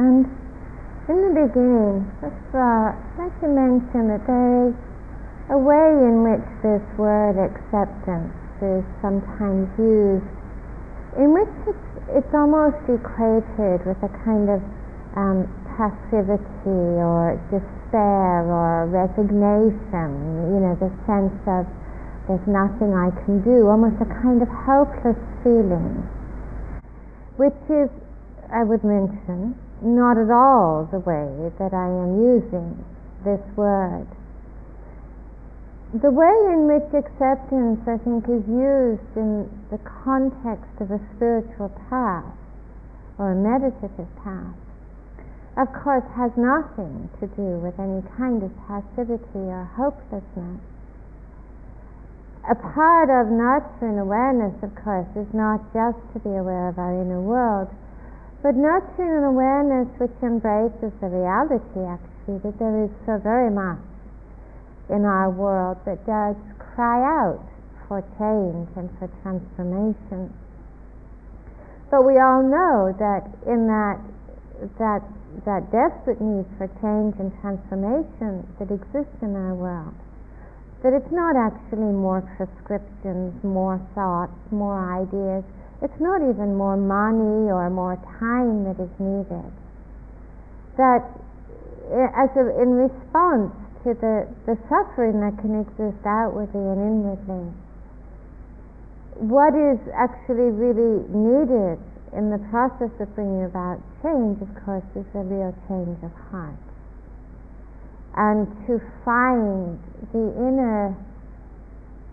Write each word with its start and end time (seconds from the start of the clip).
And 0.00 0.24
in 1.12 1.18
the 1.28 1.44
beginning, 1.44 2.08
all, 2.24 2.32
I'd 2.56 2.96
like 3.20 3.36
to 3.44 3.52
mention 3.52 4.08
that 4.08 4.24
there 4.24 4.72
is 4.72 4.76
a 5.52 5.60
way 5.60 5.92
in 5.92 6.24
which 6.24 6.48
this 6.64 6.80
word 6.96 7.36
acceptance 7.36 8.32
is 8.64 8.80
sometimes 9.04 9.68
used, 9.76 10.24
in 11.20 11.36
which 11.36 11.52
it's, 11.68 12.16
it's 12.16 12.32
almost 12.32 12.80
equated 12.88 13.84
with 13.84 14.00
a 14.00 14.08
kind 14.24 14.48
of 14.48 14.64
um, 15.20 15.44
passivity 15.76 16.96
or 16.96 17.36
despair 17.52 18.48
or 18.48 18.88
resignation, 18.88 20.08
you 20.48 20.64
know, 20.64 20.80
the 20.80 20.88
sense 21.04 21.36
of 21.44 21.68
there's 22.24 22.48
nothing 22.48 22.96
I 22.96 23.12
can 23.28 23.44
do, 23.44 23.68
almost 23.68 24.00
a 24.00 24.08
kind 24.24 24.40
of 24.40 24.48
hopeless 24.48 25.20
feeling, 25.44 26.08
which 27.36 27.60
is, 27.68 27.92
I 28.48 28.64
would 28.64 28.80
mention, 28.80 29.60
not 29.82 30.18
at 30.18 30.30
all 30.30 30.88
the 30.90 31.00
way 31.00 31.50
that 31.58 31.72
I 31.72 31.88
am 31.88 32.20
using 32.20 32.84
this 33.24 33.40
word. 33.56 34.06
The 35.92 36.10
way 36.10 36.36
in 36.54 36.70
which 36.70 36.86
acceptance, 36.94 37.82
I 37.88 37.98
think, 37.98 38.28
is 38.30 38.46
used 38.46 39.10
in 39.16 39.50
the 39.74 39.78
context 40.04 40.70
of 40.78 40.90
a 40.90 41.00
spiritual 41.16 41.74
path 41.90 42.30
or 43.18 43.32
a 43.32 43.36
meditative 43.36 44.06
path, 44.22 44.54
of 45.58 45.66
course, 45.74 46.06
has 46.14 46.30
nothing 46.36 47.10
to 47.18 47.26
do 47.34 47.58
with 47.58 47.74
any 47.80 48.06
kind 48.16 48.42
of 48.42 48.54
passivity 48.70 49.50
or 49.50 49.66
hopelessness. 49.74 50.62
A 52.48 52.54
part 52.54 53.10
of 53.10 53.28
nurturing 53.28 53.98
awareness, 53.98 54.54
of 54.62 54.72
course, 54.74 55.10
is 55.16 55.28
not 55.34 55.60
just 55.74 55.98
to 56.14 56.20
be 56.20 56.30
aware 56.30 56.68
of 56.68 56.78
our 56.78 56.94
inner 56.94 57.20
world, 57.20 57.68
but 58.42 58.56
nurturing 58.56 59.20
an 59.20 59.24
awareness 59.24 59.88
which 60.00 60.16
embraces 60.22 60.92
the 61.00 61.08
reality, 61.08 61.84
actually, 61.84 62.40
that 62.40 62.56
there 62.58 62.84
is 62.84 62.90
so 63.04 63.20
very 63.20 63.50
much 63.50 63.84
in 64.88 65.04
our 65.04 65.30
world 65.30 65.78
that 65.84 66.04
does 66.06 66.36
cry 66.58 66.98
out 67.04 67.44
for 67.86 68.00
change 68.16 68.68
and 68.76 68.88
for 68.98 69.10
transformation. 69.22 70.32
But 71.90 72.06
we 72.06 72.18
all 72.18 72.42
know 72.42 72.94
that 72.98 73.26
in 73.46 73.66
that 73.66 73.98
that 74.78 75.02
that 75.46 75.70
desperate 75.70 76.20
need 76.20 76.46
for 76.58 76.66
change 76.82 77.14
and 77.18 77.30
transformation 77.40 78.46
that 78.58 78.70
exists 78.70 79.18
in 79.22 79.34
our 79.34 79.54
world, 79.54 79.94
that 80.82 80.92
it's 80.92 81.10
not 81.12 81.34
actually 81.36 81.92
more 81.92 82.22
prescriptions, 82.36 83.34
more 83.44 83.78
thoughts, 83.94 84.34
more 84.50 84.78
ideas. 85.02 85.44
It's 85.82 86.00
not 86.00 86.20
even 86.20 86.56
more 86.56 86.76
money 86.76 87.48
or 87.48 87.70
more 87.70 87.96
time 88.20 88.64
that 88.68 88.76
is 88.76 88.92
needed. 89.00 89.50
That 90.76 91.08
eh, 91.88 92.08
as 92.12 92.28
a, 92.36 92.44
in 92.60 92.76
response 92.76 93.56
to 93.84 93.96
the, 93.96 94.28
the 94.44 94.56
suffering 94.68 95.24
that 95.24 95.40
can 95.40 95.64
exist 95.64 96.04
outwardly 96.04 96.60
and 96.60 96.80
inwardly. 96.80 97.48
What 99.24 99.56
is 99.56 99.80
actually 99.96 100.52
really 100.52 101.00
needed 101.08 101.80
in 102.12 102.28
the 102.28 102.38
process 102.52 102.92
of 103.00 103.08
bringing 103.14 103.44
about 103.44 103.80
change, 104.02 104.40
of 104.42 104.52
course, 104.64 104.84
is 104.96 105.06
a 105.14 105.24
real 105.24 105.54
change 105.68 105.96
of 106.04 106.12
heart. 106.28 106.60
And 108.16 108.48
to 108.66 108.80
find 109.04 109.78
the 110.12 110.28
inner, 110.36 110.96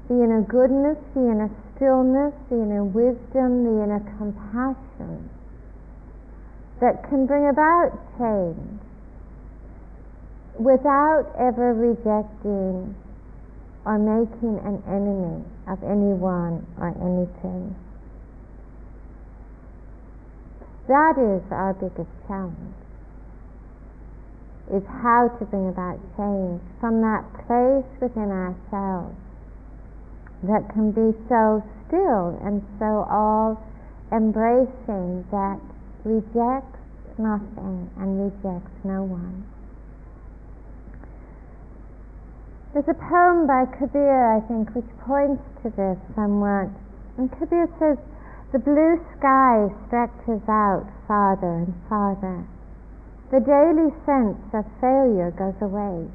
the 0.08 0.24
inner 0.24 0.42
goodness, 0.42 0.98
the 1.16 1.32
inner 1.32 1.50
stillness, 1.78 2.34
the 2.50 2.56
inner 2.56 2.84
wisdom, 2.84 3.64
the 3.64 3.84
inner 3.86 4.02
compassion 4.18 5.30
that 6.82 7.08
can 7.10 7.26
bring 7.26 7.48
about 7.48 7.94
change 8.18 8.82
without 10.60 11.26
ever 11.38 11.74
rejecting 11.74 12.96
or 13.86 13.98
making 13.98 14.58
an 14.66 14.82
enemy 14.90 15.46
of 15.70 15.82
anyone 15.84 16.66
or 16.82 16.90
anything. 16.98 17.76
That 20.88 21.18
is 21.18 21.44
our 21.52 21.74
biggest 21.74 22.10
challenge, 22.28 22.76
is 24.74 24.84
how 24.88 25.30
to 25.40 25.46
bring 25.46 25.70
about 25.70 26.00
change 26.18 26.62
from 26.80 27.02
that 27.02 27.24
place 27.46 27.86
within 28.02 28.32
ourselves 28.32 29.16
that 30.44 30.70
can 30.74 30.92
be 30.92 31.18
so 31.28 31.64
still 31.88 32.38
and 32.44 32.62
so 32.80 33.08
all 33.10 33.58
embracing 34.12 35.26
that 35.32 35.60
rejects 36.04 36.78
nothing 37.18 37.90
and 37.98 38.30
rejects 38.30 38.72
no 38.84 39.04
one. 39.04 39.44
There's 42.74 42.88
a 42.88 42.94
poem 42.94 43.48
by 43.48 43.66
Kabir, 43.66 44.38
I 44.38 44.40
think, 44.48 44.76
which 44.76 44.86
points 45.02 45.42
to 45.64 45.70
this 45.74 45.98
somewhat. 46.14 46.70
And 47.18 47.32
Kabir 47.32 47.68
says, 47.80 47.98
The 48.52 48.60
blue 48.60 49.02
sky 49.18 49.74
stretches 49.88 50.46
out 50.48 50.86
farther 51.08 51.66
and 51.66 51.74
farther. 51.90 52.46
The 53.32 53.42
daily 53.42 53.90
sense 54.06 54.38
of 54.54 54.64
failure 54.80 55.32
goes 55.32 55.58
away. 55.60 56.08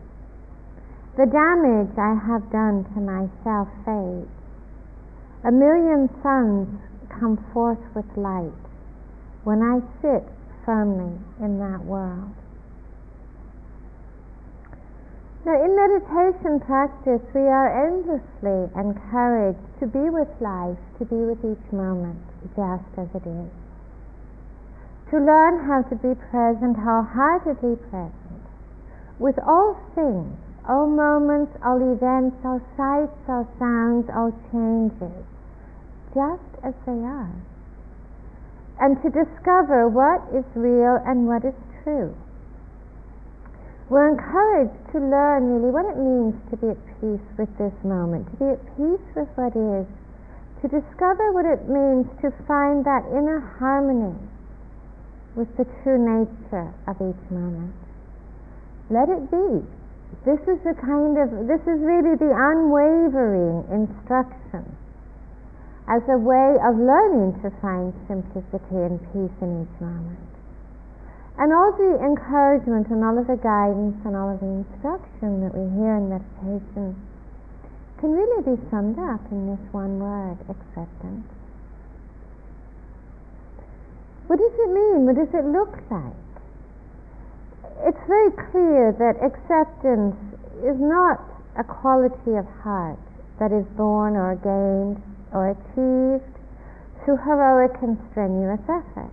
The 1.15 1.27
damage 1.27 1.93
I 1.99 2.15
have 2.15 2.51
done 2.51 2.89
to 2.95 3.01
myself 3.01 3.69
fades. 3.85 4.33
A 5.45 5.53
million 5.53 6.09
suns 6.23 6.81
come 7.11 7.37
forth 7.53 7.85
with 7.95 8.07
light 8.17 8.65
when 9.45 9.61
I 9.61 9.85
sit 10.01 10.25
firmly 10.65 11.19
in 11.39 11.59
that 11.59 11.85
world. 11.85 12.33
Now, 15.45 15.63
in 15.63 15.77
meditation 15.77 16.61
practice, 16.61 17.21
we 17.35 17.43
are 17.43 17.69
endlessly 17.69 18.73
encouraged 18.73 19.59
to 19.81 19.87
be 19.87 20.09
with 20.09 20.29
life, 20.41 20.79
to 20.99 21.05
be 21.05 21.17
with 21.17 21.45
each 21.45 21.73
moment 21.73 22.25
just 22.57 22.89
as 22.97 23.09
it 23.13 23.27
is. 23.27 23.51
To 25.11 25.19
learn 25.19 25.67
how 25.67 25.83
to 25.83 25.97
be 25.97 26.15
present, 26.31 26.79
wholeheartedly 26.79 27.77
present, 27.91 28.47
with 29.19 29.37
all 29.45 29.77
things, 29.95 30.39
all 30.69 30.87
moments, 30.87 31.53
all 31.65 31.81
events, 31.81 32.37
all 32.45 32.61
sights, 32.77 33.19
all 33.29 33.47
sounds, 33.59 34.07
all 34.15 34.33
changes, 34.51 35.25
just 36.15 36.51
as 36.63 36.75
they 36.87 37.01
are. 37.03 37.35
And 38.81 39.01
to 39.03 39.09
discover 39.11 39.89
what 39.89 40.23
is 40.35 40.45
real 40.55 40.99
and 41.07 41.27
what 41.27 41.45
is 41.45 41.55
true 41.85 42.15
we're 43.93 44.09
encouraged 44.09 44.81
to 44.97 44.99
learn 45.05 45.53
really 45.53 45.69
what 45.69 45.85
it 45.85 46.01
means 46.01 46.33
to 46.49 46.57
be 46.57 46.73
at 46.73 46.81
peace 46.97 47.29
with 47.37 47.53
this 47.61 47.77
moment, 47.85 48.25
to 48.25 48.37
be 48.41 48.49
at 48.57 48.63
peace 48.73 49.05
with 49.13 49.29
what 49.37 49.53
is, 49.53 49.85
to 50.65 50.67
discover 50.73 51.29
what 51.37 51.45
it 51.45 51.69
means 51.69 52.09
to 52.25 52.33
find 52.49 52.89
that 52.89 53.05
inner 53.13 53.45
harmony 53.61 54.17
with 55.37 55.53
the 55.61 55.69
true 55.85 56.01
nature 56.01 56.73
of 56.89 56.97
each 57.05 57.21
moment. 57.29 57.77
Let 58.89 59.13
it 59.13 59.29
be. 59.29 59.61
This 60.25 60.39
is 60.47 60.63
the 60.63 60.77
kind 60.79 61.19
of, 61.19 61.49
this 61.51 61.63
is 61.67 61.83
really 61.83 62.15
the 62.15 62.31
unwavering 62.31 63.67
instruction 63.75 64.63
as 65.91 66.03
a 66.07 66.15
way 66.15 66.55
of 66.63 66.79
learning 66.79 67.35
to 67.43 67.51
find 67.59 67.91
simplicity 68.07 68.79
and 68.87 69.03
peace 69.11 69.35
in 69.43 69.67
each 69.67 69.77
moment. 69.83 70.31
And 71.39 71.51
all 71.51 71.75
the 71.75 71.99
encouragement 72.05 72.87
and 72.95 73.03
all 73.03 73.19
of 73.19 73.27
the 73.27 73.41
guidance 73.41 73.99
and 74.05 74.15
all 74.15 74.31
of 74.31 74.39
the 74.39 74.63
instruction 74.63 75.43
that 75.43 75.51
we 75.51 75.67
hear 75.75 75.99
in 75.99 76.07
meditation 76.07 76.95
can 77.99 78.13
really 78.13 78.43
be 78.47 78.63
summed 78.71 78.99
up 78.99 79.27
in 79.33 79.51
this 79.51 79.65
one 79.73 79.99
word, 79.99 80.39
acceptance. 80.47 81.27
What 84.27 84.39
does 84.39 84.55
it 84.55 84.71
mean? 84.71 85.07
What 85.07 85.17
does 85.17 85.35
it 85.35 85.47
look 85.51 85.75
like? 85.91 86.22
It's 87.81 88.05
very 88.07 88.31
clear 88.53 88.93
that 88.93 89.25
acceptance 89.25 90.17
is 90.63 90.79
not 90.79 91.21
a 91.59 91.65
quality 91.65 92.37
of 92.37 92.47
heart 92.63 92.99
that 93.39 93.53
is 93.53 93.67
born 93.77 94.17
or 94.17 94.37
gained 94.37 95.03
or 95.33 95.51
achieved 95.51 96.33
through 97.05 97.17
heroic 97.17 97.73
and 97.83 97.99
strenuous 98.11 98.63
effort. 98.69 99.11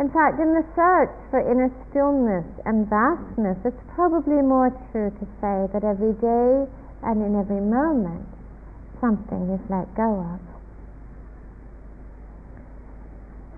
In 0.00 0.08
fact, 0.10 0.40
in 0.40 0.52
the 0.56 0.64
search 0.74 1.12
for 1.30 1.40
inner 1.40 1.70
stillness 1.90 2.46
and 2.64 2.88
vastness, 2.88 3.58
it's 3.64 3.84
probably 3.94 4.40
more 4.40 4.72
true 4.90 5.10
to 5.10 5.24
say 5.40 5.68
that 5.72 5.84
every 5.84 6.12
day 6.20 6.66
and 7.02 7.22
in 7.22 7.36
every 7.36 7.60
moment, 7.60 8.26
something 9.00 9.50
is 9.50 9.60
let 9.68 9.92
go 9.94 10.20
of. 10.20 10.40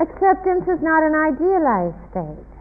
Acceptance 0.02 0.66
is 0.66 0.82
not 0.82 1.02
an 1.02 1.14
idealized 1.14 1.98
state, 2.10 2.51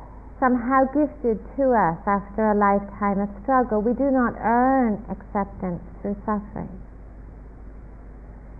somehow 0.42 0.90
gifted 0.90 1.38
to 1.54 1.70
us 1.70 2.02
after 2.10 2.50
a 2.50 2.58
lifetime 2.58 3.22
of 3.22 3.30
struggle. 3.46 3.78
We 3.78 3.94
do 3.94 4.10
not 4.10 4.34
earn 4.42 5.06
acceptance 5.06 5.86
through 6.02 6.18
suffering. 6.26 6.74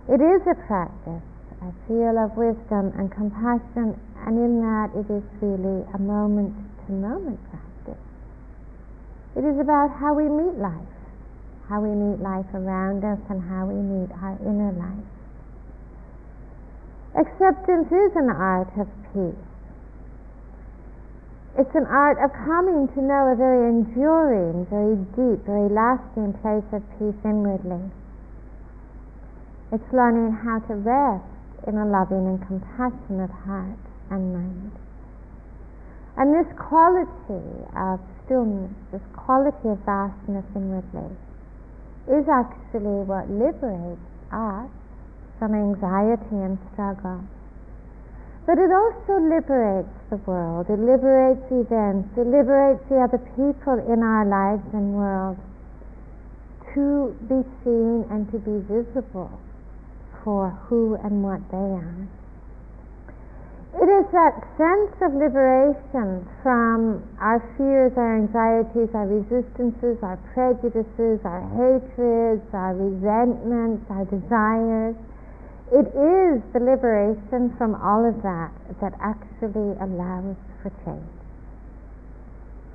It 0.06 0.22
is 0.22 0.46
a 0.46 0.54
practice, 0.70 1.26
a 1.58 1.74
feel, 1.90 2.22
of 2.22 2.38
wisdom 2.38 2.94
and 2.94 3.10
compassion 3.10 3.98
and 4.22 4.38
in 4.38 4.62
that 4.62 4.94
it 4.94 5.10
is 5.10 5.26
really 5.42 5.82
a 5.94 5.98
moment 5.98 6.54
to 6.86 6.92
moment 6.94 7.40
practice. 7.50 8.02
It 9.34 9.42
is 9.42 9.58
about 9.58 9.90
how 9.98 10.14
we 10.14 10.30
meet 10.30 10.54
life, 10.62 10.94
how 11.68 11.82
we 11.82 11.90
meet 11.90 12.22
life 12.22 12.46
around 12.54 13.02
us, 13.02 13.18
and 13.30 13.42
how 13.42 13.66
we 13.66 13.74
meet 13.74 14.10
our 14.22 14.38
inner 14.46 14.70
life. 14.78 15.10
Acceptance 17.18 17.90
is 17.90 18.12
an 18.14 18.30
art 18.30 18.70
of 18.78 18.86
peace. 19.12 19.51
It's 21.58 21.74
an 21.74 21.84
art 21.84 22.16
of 22.16 22.32
coming 22.32 22.88
to 22.96 23.00
know 23.02 23.28
a 23.28 23.36
very 23.36 23.68
enduring, 23.68 24.64
very 24.72 24.96
deep, 25.12 25.44
very 25.44 25.68
lasting 25.68 26.32
place 26.40 26.64
of 26.72 26.80
peace 26.96 27.20
inwardly. 27.24 27.92
It's 29.70 29.92
learning 29.92 30.32
how 30.32 30.60
to 30.68 30.74
rest 30.80 31.28
in 31.68 31.76
a 31.76 31.84
loving 31.84 32.24
and 32.24 32.40
compassionate 32.40 33.30
heart 33.44 33.84
and 34.10 34.32
mind. 34.32 34.72
And 36.16 36.32
this 36.32 36.48
quality 36.56 37.44
of 37.76 38.00
stillness, 38.24 38.72
this 38.90 39.04
quality 39.12 39.68
of 39.68 39.78
vastness 39.84 40.44
inwardly, 40.56 41.16
is 42.08 42.28
actually 42.32 43.04
what 43.04 43.28
liberates 43.28 44.00
us 44.32 44.72
from 45.38 45.52
anxiety 45.52 46.36
and 46.36 46.58
struggle. 46.72 47.24
But 48.44 48.58
it 48.58 48.72
also 48.72 49.22
liberates 49.22 49.94
the 50.10 50.16
world, 50.26 50.66
it 50.68 50.78
liberates 50.78 51.46
events, 51.50 52.10
it 52.18 52.26
liberates 52.26 52.82
the 52.88 52.98
other 52.98 53.22
people 53.38 53.78
in 53.86 54.02
our 54.02 54.26
lives 54.26 54.66
and 54.74 54.94
world 54.94 55.38
to 56.74 57.14
be 57.30 57.46
seen 57.62 58.04
and 58.10 58.26
to 58.32 58.38
be 58.38 58.58
visible 58.66 59.30
for 60.24 60.50
who 60.66 60.98
and 61.04 61.22
what 61.22 61.40
they 61.50 61.56
are. 61.56 62.08
It 63.78 63.88
is 63.88 64.06
that 64.12 64.36
sense 64.58 64.92
of 65.00 65.14
liberation 65.14 66.28
from 66.42 67.02
our 67.20 67.40
fears, 67.56 67.92
our 67.96 68.16
anxieties, 68.16 68.90
our 68.92 69.06
resistances, 69.06 69.96
our 70.02 70.18
prejudices, 70.34 71.20
our 71.24 71.46
hatreds, 71.56 72.44
our 72.52 72.74
resentments, 72.74 73.86
our 73.88 74.04
desires, 74.04 74.96
it 75.72 75.88
is 75.88 76.44
the 76.52 76.60
liberation 76.60 77.48
from 77.56 77.72
all 77.80 78.04
of 78.04 78.20
that 78.20 78.52
that 78.84 78.92
actually 79.00 79.72
allows 79.80 80.36
for 80.60 80.68
change, 80.84 81.16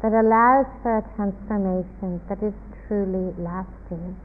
that 0.02 0.18
allows 0.18 0.66
for 0.82 0.98
a 0.98 1.04
transformation 1.14 2.18
that 2.26 2.42
is 2.42 2.58
truly 2.90 3.38
lasting, 3.38 4.18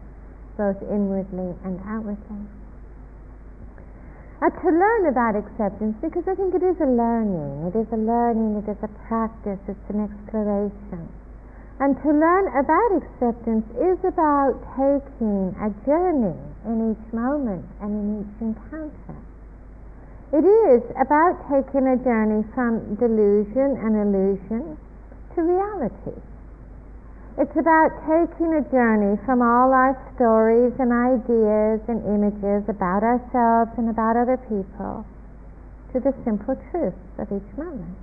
both 0.56 0.80
inwardly 0.88 1.52
and 1.69 1.84
outwardly. 1.84 2.48
And 4.40 4.52
to 4.56 4.69
learn 4.72 5.04
about 5.06 5.36
acceptance, 5.36 5.94
because 6.00 6.24
I 6.26 6.34
think 6.34 6.56
it 6.56 6.64
is 6.64 6.80
a 6.80 6.88
learning, 6.88 7.69
it 7.69 7.76
is 7.76 7.86
a 7.92 8.00
learning, 8.00 8.64
it 8.64 8.72
is 8.72 8.80
a 8.80 8.88
practice, 9.04 9.60
it's 9.69 9.88
an 9.92 10.00
exploration. 10.00 11.12
And 11.78 11.92
to 12.00 12.08
learn 12.08 12.48
about 12.56 13.04
acceptance 13.04 13.69
is 13.76 14.00
about 14.00 14.56
taking 14.80 15.52
a 15.60 15.69
journey 15.84 16.51
in 16.67 16.93
each 16.93 17.12
moment 17.12 17.64
and 17.81 17.91
in 17.91 18.06
each 18.23 18.37
encounter. 18.41 19.19
It 20.32 20.44
is 20.44 20.82
about 20.97 21.37
taking 21.50 21.85
a 21.87 21.97
journey 22.00 22.41
from 22.55 22.97
delusion 22.97 23.76
and 23.76 23.93
illusion 23.93 24.79
to 25.35 25.43
reality. 25.43 26.17
It's 27.37 27.56
about 27.56 27.91
taking 28.05 28.53
a 28.56 28.64
journey 28.69 29.17
from 29.25 29.41
all 29.41 29.73
our 29.73 29.97
stories 30.14 30.73
and 30.79 30.93
ideas 30.93 31.81
and 31.88 32.05
images 32.05 32.69
about 32.69 33.03
ourselves 33.03 33.73
and 33.76 33.88
about 33.88 34.17
other 34.17 34.37
people 34.37 35.05
to 35.93 36.00
the 36.00 36.12
simple 36.25 36.56
truth 36.70 36.97
of 37.19 37.29
each 37.32 37.56
moment. 37.56 37.97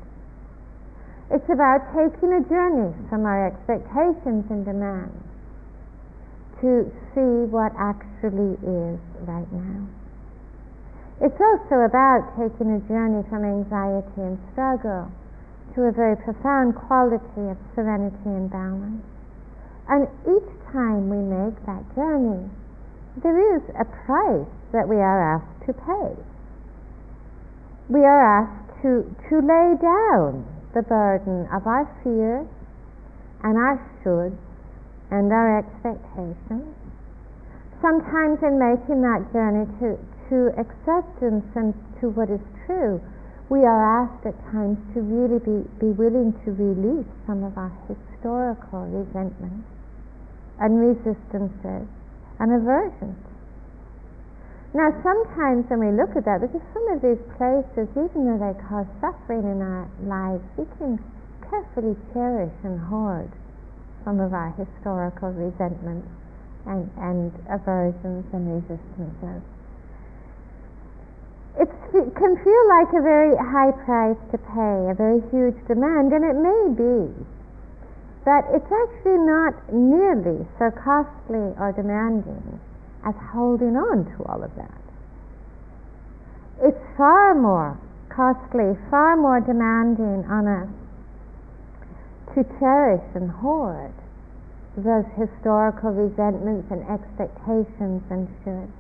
It's 1.30 1.50
about 1.50 1.86
taking 1.94 2.34
a 2.34 2.42
journey 2.50 2.94
from 3.10 3.26
our 3.26 3.54
expectations 3.54 4.50
and 4.50 4.66
demands 4.66 5.29
to 6.62 6.92
see 7.16 7.48
what 7.48 7.72
actually 7.80 8.60
is 8.60 9.00
right 9.24 9.48
now. 9.52 9.88
It's 11.22 11.40
also 11.40 11.84
about 11.84 12.32
taking 12.40 12.72
a 12.76 12.82
journey 12.88 13.24
from 13.28 13.44
anxiety 13.44 14.24
and 14.24 14.40
struggle 14.52 15.12
to 15.76 15.88
a 15.88 15.92
very 15.92 16.16
profound 16.16 16.76
quality 16.76 17.52
of 17.52 17.58
serenity 17.76 18.32
and 18.32 18.50
balance. 18.50 19.04
And 19.88 20.08
each 20.24 20.52
time 20.72 21.10
we 21.10 21.20
make 21.20 21.60
that 21.66 21.84
journey, 21.96 22.48
there 23.24 23.56
is 23.56 23.64
a 23.76 23.84
price 23.84 24.48
that 24.72 24.88
we 24.88 24.96
are 24.96 25.36
asked 25.36 25.66
to 25.68 25.74
pay. 25.74 26.16
We 27.90 28.06
are 28.06 28.22
asked 28.22 28.82
to, 28.84 29.04
to 29.30 29.36
lay 29.44 29.76
down 29.82 30.46
the 30.74 30.84
burden 30.84 31.48
of 31.52 31.68
our 31.68 31.84
fears 32.04 32.48
and 33.44 33.58
our 33.58 33.76
shoulds 34.04 34.38
and 35.12 35.32
our 35.34 35.60
expectations. 35.60 36.70
Sometimes 37.82 38.38
in 38.44 38.60
making 38.60 39.02
that 39.02 39.26
journey 39.32 39.66
to, 39.80 39.96
to 40.30 40.54
acceptance 40.60 41.48
and 41.56 41.74
to 42.02 42.10
what 42.14 42.30
is 42.30 42.44
true, 42.68 43.02
we 43.50 43.66
are 43.66 44.06
asked 44.06 44.26
at 44.30 44.38
times 44.54 44.78
to 44.94 45.02
really 45.02 45.42
be, 45.42 45.66
be 45.82 45.90
willing 45.96 46.36
to 46.46 46.54
release 46.54 47.10
some 47.26 47.42
of 47.42 47.58
our 47.58 47.74
historical 47.90 48.86
resentments 48.94 49.66
and 50.62 50.78
resistances 50.78 51.88
and 52.38 52.50
aversions. 52.54 53.18
Now, 54.76 54.94
sometimes 55.02 55.66
when 55.66 55.82
we 55.82 55.90
look 55.98 56.14
at 56.14 56.30
that, 56.30 56.46
because 56.46 56.62
some 56.78 56.86
of 56.94 57.02
these 57.02 57.18
places, 57.42 57.90
even 57.98 58.30
though 58.30 58.38
they 58.38 58.54
cause 58.70 58.86
suffering 59.02 59.42
in 59.50 59.66
our 59.66 59.90
lives, 60.06 60.46
we 60.54 60.70
can 60.78 61.02
carefully 61.42 61.98
cherish 62.14 62.54
and 62.62 62.78
hoard 62.78 63.34
some 64.04 64.20
of 64.20 64.34
our 64.34 64.52
historical 64.58 65.30
resentments 65.32 66.08
and, 66.66 66.90
and 66.98 67.32
aversions 67.50 68.26
and 68.34 68.44
resistances. 68.62 69.42
It 71.60 71.70
can 72.16 72.38
feel 72.38 72.64
like 72.70 72.94
a 72.94 73.02
very 73.02 73.36
high 73.36 73.72
price 73.84 74.20
to 74.32 74.38
pay, 74.38 74.78
a 74.88 74.96
very 74.96 75.20
huge 75.34 75.58
demand, 75.68 76.14
and 76.14 76.24
it 76.24 76.38
may 76.38 76.64
be 76.72 77.12
that 78.26 78.46
it's 78.54 78.72
actually 78.72 79.18
not 79.26 79.58
nearly 79.74 80.46
so 80.60 80.72
costly 80.72 81.52
or 81.60 81.74
demanding 81.76 82.60
as 83.06 83.16
holding 83.34 83.76
on 83.76 84.06
to 84.06 84.24
all 84.30 84.44
of 84.44 84.56
that. 84.56 84.82
It's 86.62 86.80
far 86.96 87.34
more 87.34 87.78
costly, 88.10 88.78
far 88.90 89.18
more 89.18 89.40
demanding 89.40 90.24
on 90.30 90.48
us 90.48 90.70
to 92.36 92.44
cherish 92.60 93.04
and 93.16 93.30
hoard 93.30 93.94
those 94.78 95.06
historical 95.18 95.92
resentments 95.92 96.70
and 96.72 96.82
expectations 96.88 98.04
and 98.10 98.28
shoulds. 98.46 98.72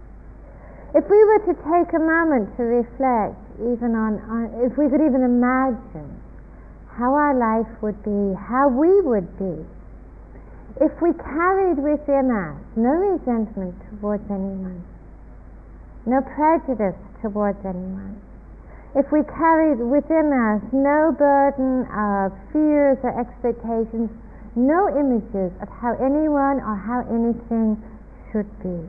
If 0.95 1.05
we 1.09 1.21
were 1.21 1.43
to 1.49 1.53
take 1.53 1.93
a 1.93 2.01
moment 2.01 2.55
to 2.57 2.63
reflect, 2.63 3.37
even 3.61 3.93
on, 3.93 4.17
on, 4.25 4.43
if 4.65 4.77
we 4.77 4.89
could 4.89 5.01
even 5.01 5.21
imagine 5.21 6.09
how 6.89 7.13
our 7.13 7.37
life 7.37 7.69
would 7.81 8.01
be, 8.03 8.33
how 8.33 8.69
we 8.69 9.01
would 9.01 9.29
be, 9.37 9.65
if 10.81 10.91
we 11.01 11.13
carried 11.13 11.77
within 11.77 12.31
us 12.31 12.57
no 12.75 12.89
resentment 12.89 13.75
towards 13.99 14.23
anyone, 14.31 14.83
no 16.05 16.21
prejudice 16.21 16.97
towards 17.21 17.59
anyone, 17.65 18.19
if 18.95 19.05
we 19.11 19.21
carried 19.37 19.77
within 19.77 20.33
us 20.33 20.65
no 20.73 21.13
burden 21.13 21.85
of 21.93 22.33
fears 22.49 22.97
or 23.05 23.13
expectations, 23.13 24.09
no 24.55 24.89
images 24.97 25.53
of 25.61 25.69
how 25.69 25.93
anyone 26.01 26.57
or 26.57 26.73
how 26.73 27.05
anything 27.05 27.77
should 28.31 28.49
be. 28.65 28.81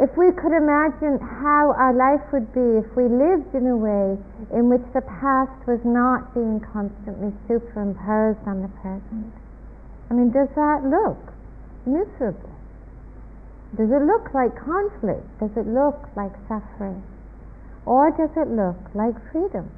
If 0.00 0.10
we 0.16 0.32
could 0.32 0.50
imagine 0.50 1.20
how 1.22 1.70
our 1.78 1.94
life 1.94 2.24
would 2.32 2.50
be 2.50 2.82
if 2.82 2.88
we 2.96 3.06
lived 3.06 3.54
in 3.54 3.68
a 3.68 3.76
way 3.76 4.18
in 4.50 4.66
which 4.68 4.82
the 4.90 5.02
past 5.02 5.54
was 5.68 5.78
not 5.84 6.34
being 6.34 6.58
constantly 6.58 7.30
superimposed 7.46 8.42
on 8.48 8.62
the 8.62 8.72
present. 8.82 9.30
I 10.10 10.14
mean, 10.14 10.32
does 10.32 10.48
that 10.56 10.82
look 10.82 11.20
miserable? 11.86 12.50
Does 13.76 13.90
it 13.90 14.02
look 14.02 14.34
like 14.34 14.56
conflict? 14.58 15.28
Does 15.38 15.54
it 15.56 15.68
look 15.68 16.08
like 16.16 16.32
suffering? 16.48 17.02
Or 17.86 18.10
does 18.10 18.30
it 18.36 18.48
look 18.48 18.76
like 18.94 19.14
freedom? 19.30 19.70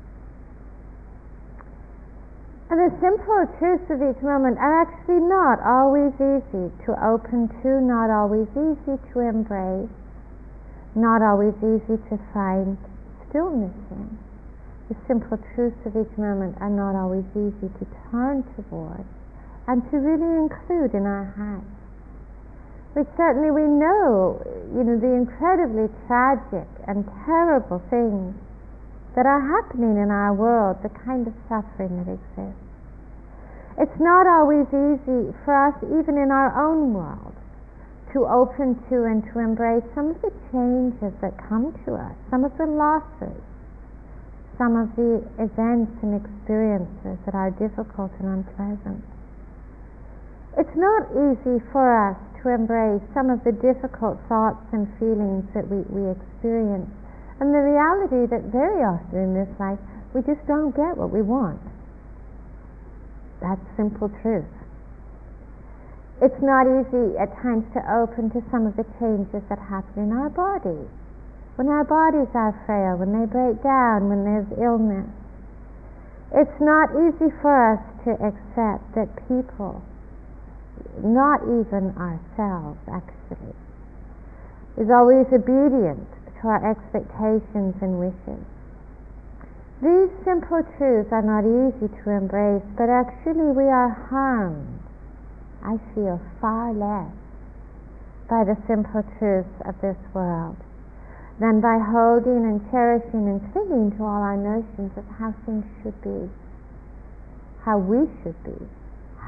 And 2.68 2.80
the 2.80 2.90
simple 2.98 3.46
truths 3.58 3.90
of 3.90 4.02
each 4.02 4.22
moment 4.22 4.58
are 4.58 4.82
actually 4.82 5.20
not 5.20 5.62
always 5.62 6.12
easy 6.18 6.70
to 6.86 6.98
open 6.98 7.48
to, 7.62 7.80
not 7.80 8.10
always 8.10 8.48
easy 8.58 8.98
to 9.12 9.20
embrace, 9.20 9.90
not 10.94 11.22
always 11.22 11.54
easy 11.62 11.94
to 12.10 12.18
find 12.34 12.78
stillness 13.28 13.75
in. 13.90 14.18
The 14.88 14.96
simple 15.06 15.38
truths 15.54 15.78
of 15.86 15.96
each 15.96 16.18
moment 16.18 16.56
are 16.60 16.70
not 16.70 16.94
always 16.94 17.26
easy 17.34 17.70
to 17.70 17.86
turn 18.10 18.42
towards 18.54 19.06
and 19.66 19.82
to 19.90 19.96
really 19.98 20.38
include 20.38 20.94
in 20.94 21.06
our 21.06 21.34
hearts 21.36 21.75
but 22.96 23.04
certainly 23.12 23.52
we 23.52 23.68
know, 23.68 24.40
you 24.72 24.80
know, 24.80 24.96
the 24.96 25.12
incredibly 25.12 25.92
tragic 26.08 26.64
and 26.88 27.04
terrible 27.28 27.76
things 27.92 28.32
that 29.12 29.28
are 29.28 29.44
happening 29.44 30.00
in 30.00 30.08
our 30.08 30.32
world, 30.32 30.80
the 30.80 30.88
kind 31.04 31.28
of 31.28 31.36
suffering 31.44 31.92
that 32.00 32.08
exists. 32.08 32.56
It's 33.76 34.00
not 34.00 34.24
always 34.24 34.64
easy 34.72 35.28
for 35.44 35.52
us, 35.52 35.76
even 35.84 36.16
in 36.16 36.32
our 36.32 36.48
own 36.56 36.96
world, 36.96 37.36
to 38.16 38.24
open 38.24 38.80
to 38.88 39.04
and 39.04 39.20
to 39.28 39.44
embrace 39.44 39.84
some 39.92 40.16
of 40.16 40.18
the 40.24 40.32
changes 40.48 41.12
that 41.20 41.36
come 41.36 41.76
to 41.84 42.00
us, 42.00 42.16
some 42.32 42.48
of 42.48 42.56
the 42.56 42.64
losses, 42.64 43.36
some 44.56 44.72
of 44.72 44.88
the 44.96 45.20
events 45.36 45.92
and 46.00 46.16
experiences 46.16 47.20
that 47.28 47.36
are 47.36 47.52
difficult 47.60 48.08
and 48.24 48.40
unpleasant. 48.40 49.04
It's 50.56 50.76
not 50.80 51.12
easy 51.12 51.60
for 51.68 51.84
us 51.92 52.16
to 52.42 52.52
embrace 52.52 53.02
some 53.14 53.30
of 53.30 53.42
the 53.44 53.52
difficult 53.52 54.18
thoughts 54.28 54.64
and 54.72 54.88
feelings 54.98 55.44
that 55.54 55.68
we, 55.68 55.84
we 55.88 56.10
experience, 56.10 56.90
and 57.40 57.52
the 57.52 57.60
reality 57.60 58.24
that 58.28 58.48
very 58.52 58.80
often 58.80 59.16
in 59.18 59.32
this 59.34 59.52
life 59.60 59.80
we 60.16 60.24
just 60.24 60.40
don't 60.48 60.72
get 60.72 60.96
what 60.96 61.12
we 61.12 61.20
want. 61.20 61.60
That's 63.44 63.60
simple 63.76 64.08
truth. 64.24 64.48
It's 66.24 66.40
not 66.40 66.64
easy 66.64 67.12
at 67.20 67.28
times 67.44 67.68
to 67.76 67.80
open 67.92 68.32
to 68.32 68.40
some 68.48 68.64
of 68.64 68.72
the 68.80 68.88
changes 68.96 69.44
that 69.52 69.60
happen 69.60 70.08
in 70.08 70.16
our 70.16 70.32
body. 70.32 70.88
When 71.60 71.68
our 71.68 71.84
bodies 71.84 72.32
are 72.32 72.56
frail, 72.64 72.96
when 72.96 73.12
they 73.12 73.28
break 73.28 73.60
down, 73.60 74.08
when 74.08 74.24
there's 74.24 74.48
illness. 74.56 75.08
It's 76.32 76.60
not 76.60 76.96
easy 76.96 77.28
for 77.44 77.76
us 77.76 77.84
to 78.08 78.16
accept 78.16 78.96
that 78.96 79.12
people, 79.28 79.84
not 81.02 81.42
even 81.44 81.92
ourselves 81.96 82.78
actually, 82.88 83.56
is 84.76 84.90
always 84.90 85.26
obedient 85.32 86.08
to 86.40 86.48
our 86.48 86.62
expectations 86.70 87.74
and 87.80 87.98
wishes. 87.98 88.44
These 89.82 90.08
simple 90.24 90.64
truths 90.78 91.12
are 91.12 91.24
not 91.24 91.44
easy 91.44 91.88
to 91.88 92.10
embrace, 92.10 92.64
but 92.76 92.88
actually 92.88 93.52
we 93.52 93.68
are 93.68 93.92
harmed, 94.08 94.80
I 95.62 95.76
feel, 95.94 96.20
far 96.40 96.72
less 96.72 97.12
by 98.28 98.44
the 98.44 98.56
simple 98.66 99.04
truths 99.18 99.52
of 99.64 99.80
this 99.80 99.96
world 100.14 100.56
than 101.38 101.60
by 101.60 101.78
holding 101.78 102.48
and 102.48 102.64
cherishing 102.70 103.28
and 103.28 103.52
clinging 103.52 103.92
to 103.96 104.02
all 104.02 104.22
our 104.24 104.36
notions 104.36 104.92
of 104.96 105.04
how 105.20 105.34
things 105.44 105.64
should 105.82 106.00
be, 106.00 106.30
how 107.64 107.76
we 107.76 108.08
should 108.22 108.42
be, 108.44 108.56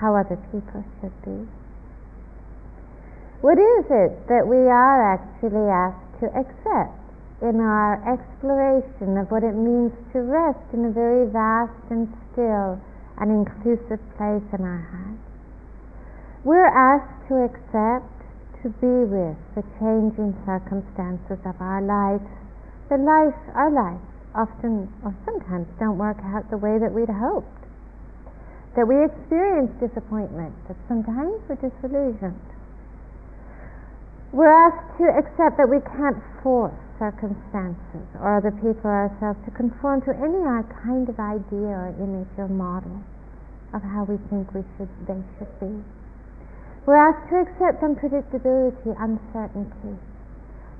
how 0.00 0.16
other 0.16 0.36
people 0.50 0.84
should 1.00 1.12
be. 1.22 1.46
What 3.40 3.58
is 3.58 3.84
it 3.86 4.26
that 4.28 4.46
we 4.46 4.58
are 4.66 5.14
actually 5.14 5.68
asked 5.70 6.20
to 6.20 6.26
accept? 6.34 6.98
in 7.40 7.60
our 7.62 8.02
exploration 8.02 9.14
of 9.14 9.30
what 9.30 9.46
it 9.46 9.54
means 9.54 9.94
to 10.10 10.18
rest 10.18 10.66
in 10.74 10.84
a 10.84 10.90
very 10.90 11.22
vast 11.30 11.86
and 11.90 12.10
still 12.32 12.74
and 13.18 13.30
inclusive 13.30 14.02
place 14.18 14.42
in 14.50 14.62
our 14.66 14.82
heart. 14.90 15.18
We're 16.42 16.66
asked 16.66 17.28
to 17.30 17.46
accept, 17.46 18.10
to 18.62 18.74
be 18.82 19.06
with 19.06 19.38
the 19.54 19.62
changing 19.78 20.34
circumstances 20.42 21.38
of 21.46 21.54
our 21.62 21.82
life. 21.82 22.26
The 22.90 22.98
life, 22.98 23.38
our 23.54 23.70
life, 23.70 24.02
often 24.34 24.90
or 25.04 25.14
sometimes 25.24 25.66
don't 25.78 25.98
work 25.98 26.18
out 26.34 26.50
the 26.50 26.58
way 26.58 26.78
that 26.78 26.90
we'd 26.90 27.10
hoped. 27.10 27.46
That 28.74 28.86
we 28.86 28.98
experience 29.04 29.70
disappointment, 29.78 30.54
that 30.66 30.76
sometimes 30.88 31.38
we're 31.46 31.58
disillusioned. 31.62 32.57
We're 34.32 34.52
asked 34.52 34.98
to 35.00 35.08
accept 35.08 35.56
that 35.56 35.72
we 35.72 35.80
can't 35.96 36.20
force 36.42 36.76
circumstances 37.00 38.04
or 38.20 38.36
other 38.36 38.52
people 38.52 38.84
or 38.84 39.08
ourselves 39.08 39.40
to 39.46 39.50
conform 39.56 40.02
to 40.04 40.12
any 40.12 40.42
kind 40.84 41.08
of 41.08 41.16
idea 41.16 41.72
or 41.72 41.94
image 41.96 42.28
or 42.36 42.48
model 42.48 43.00
of 43.72 43.80
how 43.80 44.04
we 44.04 44.20
think 44.28 44.52
we 44.52 44.64
should 44.76 44.88
they 45.08 45.20
should 45.38 45.52
be. 45.60 45.72
We're 46.84 47.00
asked 47.00 47.28
to 47.32 47.40
accept 47.40 47.80
unpredictability, 47.84 48.92
uncertainty. 48.96 49.96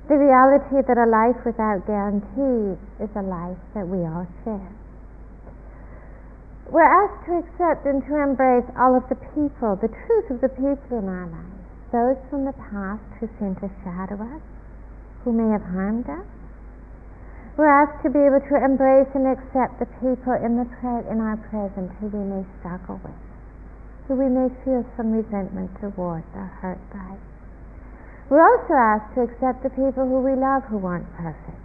The 0.09 0.17
reality 0.17 0.81
that 0.85 0.97
a 0.97 1.05
life 1.05 1.37
without 1.45 1.85
guarantees 1.85 2.77
is 2.97 3.09
a 3.15 3.21
life 3.21 3.61
that 3.73 3.85
we 3.85 4.01
all 4.05 4.25
share. 4.43 4.73
We're 6.69 6.85
asked 6.85 7.25
to 7.25 7.37
accept 7.45 7.85
and 7.85 8.01
to 8.05 8.13
embrace 8.17 8.65
all 8.77 8.97
of 8.97 9.05
the 9.09 9.17
people, 9.37 9.77
the 9.77 9.89
truth 9.89 10.29
of 10.29 10.41
the 10.41 10.49
people 10.49 10.97
in 10.97 11.09
our 11.09 11.29
lives, 11.29 11.58
those 11.91 12.17
from 12.29 12.45
the 12.45 12.53
past 12.53 13.05
who 13.19 13.29
seem 13.39 13.55
to 13.57 13.69
shadow 13.83 14.21
us, 14.21 14.43
who 15.23 15.33
may 15.33 15.49
have 15.51 15.65
harmed 15.73 16.05
us. 16.09 16.25
We're 17.57 17.67
asked 17.67 18.03
to 18.03 18.09
be 18.09 18.23
able 18.23 18.39
to 18.39 18.55
embrace 18.55 19.09
and 19.13 19.27
accept 19.27 19.83
the 19.83 19.89
people 19.99 20.37
in, 20.37 20.55
the 20.55 20.69
pre- 20.79 21.03
in 21.11 21.19
our 21.19 21.35
present 21.51 21.91
who 21.99 22.07
we 22.07 22.23
may 22.23 22.45
struggle 22.61 23.01
with, 23.03 23.19
who 24.07 24.15
we 24.15 24.31
may 24.31 24.47
feel 24.63 24.85
some 24.95 25.11
resentment 25.11 25.73
towards 25.81 26.29
or 26.37 26.47
hurt 26.63 26.79
by. 26.93 27.19
We're 28.29 28.45
also 28.45 28.73
asked 28.77 29.15
to 29.17 29.27
accept 29.27 29.65
the 29.65 29.73
people 29.73 30.05
who 30.05 30.21
we 30.21 30.37
love 30.37 30.63
who 30.69 30.79
aren't 30.85 31.09
perfect. 31.17 31.57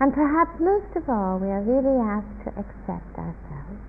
And 0.00 0.14
perhaps 0.14 0.56
most 0.60 0.94
of 0.96 1.10
all, 1.10 1.38
we 1.42 1.50
are 1.50 1.62
really 1.62 1.98
asked 1.98 2.46
to 2.46 2.50
accept 2.54 3.18
ourselves. 3.18 3.82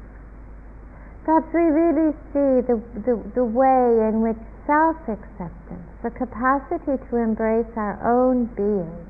Perhaps 1.24 1.50
we 1.53 1.62
really 1.62 2.12
see 2.33 2.62
the, 2.65 2.77
the, 3.05 3.15
the 3.33 3.45
way 3.45 4.09
in 4.09 4.21
which 4.21 4.41
self 4.65 4.98
acceptance, 5.07 5.89
the 6.01 6.10
capacity 6.10 6.98
to 7.10 7.17
embrace 7.17 7.69
our 7.77 8.01
own 8.01 8.50
being, 8.57 9.05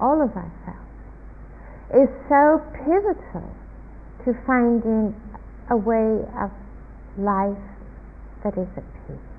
all 0.00 0.18
of 0.22 0.30
ourselves, 0.34 0.82
is 1.94 2.10
so 2.28 2.58
pivotal 2.74 3.50
to 4.24 4.34
finding 4.46 5.14
a 5.70 5.76
way 5.76 6.26
of 6.42 6.50
life 7.18 7.66
that 8.42 8.54
is 8.58 8.68
at 8.76 8.86
peace. 9.06 9.32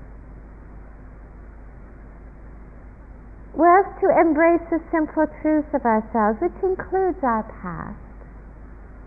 We 3.54 3.66
have 3.66 4.00
to 4.00 4.08
embrace 4.10 4.64
the 4.70 4.80
simple 4.90 5.26
truth 5.42 5.68
of 5.74 5.84
ourselves, 5.84 6.40
which 6.42 6.58
includes 6.62 7.22
our 7.22 7.44
past. 7.62 8.00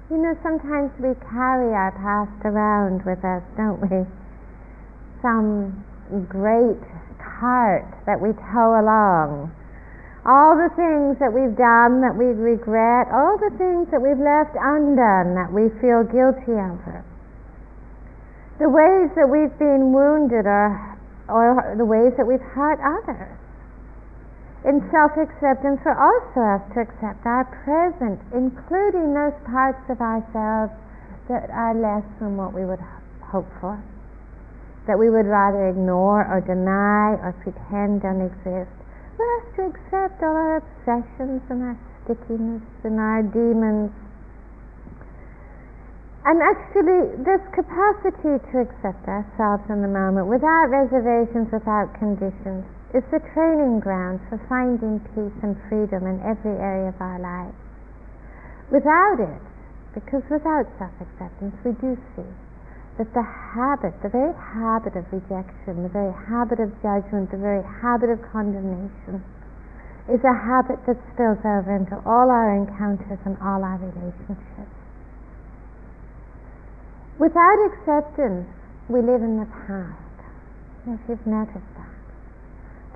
You 0.09 0.17
know, 0.17 0.37
sometimes 0.41 0.91
we 1.03 1.11
carry 1.27 1.75
our 1.75 1.91
past 1.91 2.39
around 2.45 3.03
with 3.03 3.19
us, 3.27 3.43
don't 3.57 3.81
we? 3.83 4.07
Some 5.21 5.83
great 6.29 6.79
cart 7.39 7.85
that 8.05 8.19
we 8.19 8.33
tow 8.53 8.79
along. 8.79 9.51
All 10.27 10.59
the 10.59 10.71
things 10.75 11.15
that 11.23 11.31
we've 11.31 11.55
done 11.55 12.03
that 12.03 12.15
we 12.15 12.35
regret, 12.35 13.07
all 13.15 13.39
the 13.39 13.53
things 13.55 13.87
that 13.91 14.03
we've 14.03 14.19
left 14.19 14.55
undone 14.59 15.39
that 15.39 15.51
we 15.51 15.71
feel 15.79 16.03
guilty 16.03 16.55
over. 16.55 17.03
The 18.59 18.67
ways 18.67 19.13
that 19.15 19.29
we've 19.29 19.53
been 19.55 19.93
wounded 19.93 20.43
or, 20.43 20.75
or 21.29 21.75
the 21.77 21.85
ways 21.85 22.11
that 22.17 22.27
we've 22.27 22.43
hurt 22.43 22.81
others. 22.83 23.37
In 24.65 24.83
self 24.91 25.15
acceptance, 25.15 25.79
we're 25.85 25.95
also 25.95 26.43
asked 26.43 26.73
to 26.75 26.83
accept 26.83 27.23
our 27.23 27.45
present, 27.63 28.19
including 28.35 29.13
those 29.13 29.37
parts 29.47 29.79
of 29.87 30.01
ourselves 30.01 30.73
that 31.29 31.47
are 31.53 31.75
less 31.77 32.03
than 32.19 32.35
what 32.35 32.51
we 32.51 32.65
would 32.65 32.81
hope 33.21 33.47
for 33.61 33.79
that 34.87 34.95
we 34.95 35.11
would 35.11 35.27
rather 35.27 35.67
ignore 35.67 36.23
or 36.23 36.39
deny 36.39 37.19
or 37.19 37.35
pretend 37.43 38.01
don't 38.01 38.23
exist. 38.23 38.71
We're 39.19 39.31
asked 39.37 39.53
to 39.59 39.63
accept 39.67 40.23
all 40.23 40.31
our 40.31 40.63
obsessions 40.63 41.43
and 41.51 41.59
our 41.61 41.77
stickiness 42.03 42.63
and 42.87 42.95
our 42.95 43.21
demons. 43.21 43.91
And 46.23 46.39
actually, 46.43 47.23
this 47.23 47.43
capacity 47.55 48.39
to 48.39 48.55
accept 48.63 49.03
ourselves 49.07 49.63
in 49.71 49.83
the 49.83 49.91
moment 49.91 50.27
without 50.27 50.67
reservations, 50.71 51.51
without 51.51 51.91
conditions, 51.99 52.67
is 52.95 53.03
the 53.11 53.19
training 53.35 53.79
ground 53.79 54.19
for 54.27 54.39
finding 54.47 54.99
peace 55.15 55.35
and 55.43 55.55
freedom 55.67 56.07
in 56.07 56.19
every 56.23 56.55
area 56.55 56.91
of 56.91 56.99
our 56.99 57.19
lives. 57.19 57.55
Without 58.71 59.19
it, 59.23 59.43
because 59.95 60.23
without 60.31 60.67
self 60.79 60.95
acceptance, 60.99 61.55
we 61.63 61.71
do 61.79 61.95
see 62.15 62.27
that 62.97 63.13
the 63.13 63.21
habit, 63.21 63.93
the 64.01 64.09
very 64.09 64.33
habit 64.33 64.97
of 64.97 65.05
rejection, 65.13 65.85
the 65.85 65.93
very 65.93 66.13
habit 66.25 66.59
of 66.59 66.73
judgment, 66.81 67.29
the 67.29 67.37
very 67.37 67.61
habit 67.61 68.09
of 68.09 68.19
condemnation, 68.33 69.21
is 70.09 70.21
a 70.25 70.33
habit 70.33 70.81
that 70.87 70.97
spills 71.13 71.37
over 71.45 71.75
into 71.77 71.93
all 72.07 72.31
our 72.33 72.55
encounters 72.57 73.19
and 73.25 73.37
all 73.37 73.61
our 73.61 73.77
relationships. 73.77 74.73
Without 77.19 77.59
acceptance, 77.69 78.47
we 78.89 79.01
live 79.01 79.21
in 79.21 79.37
the 79.37 79.49
past. 79.67 80.17
If 80.87 81.01
you've 81.09 81.27
noticed 81.27 81.69
that. 81.75 81.97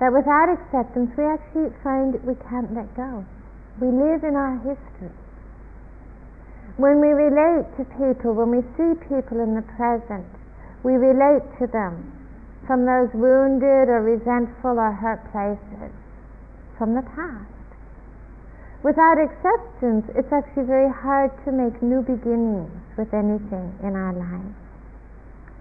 That 0.00 0.10
without 0.14 0.48
acceptance, 0.48 1.12
we 1.14 1.24
actually 1.28 1.70
find 1.84 2.16
we 2.24 2.34
can't 2.48 2.72
let 2.74 2.88
go. 2.96 3.24
We 3.78 3.88
live 3.88 4.24
in 4.24 4.34
our 4.34 4.56
history. 4.64 5.12
When 6.76 7.00
we 7.00 7.08
relate 7.08 7.68
to 7.76 7.84
people, 8.00 8.32
when 8.32 8.50
we 8.50 8.62
see 8.76 8.94
people 9.08 9.40
in 9.40 9.54
the 9.54 9.62
present, 9.76 10.26
we 10.82 10.94
relate 10.94 11.44
to 11.60 11.66
them 11.66 12.12
from 12.66 12.86
those 12.86 13.12
wounded 13.12 13.88
or 13.92 14.00
resentful 14.00 14.78
or 14.78 14.92
hurt 14.92 15.20
places 15.32 15.92
from 16.78 16.94
the 16.94 17.02
past. 17.02 17.52
without 18.82 19.18
acceptance, 19.18 20.06
it's 20.16 20.32
actually 20.32 20.66
very 20.66 20.90
hard 20.90 21.30
to 21.44 21.52
make 21.52 21.82
new 21.82 22.02
beginnings 22.02 22.70
with 22.98 23.12
anything 23.14 23.70
in 23.82 23.94
our 23.94 24.12
lives. 24.12 24.58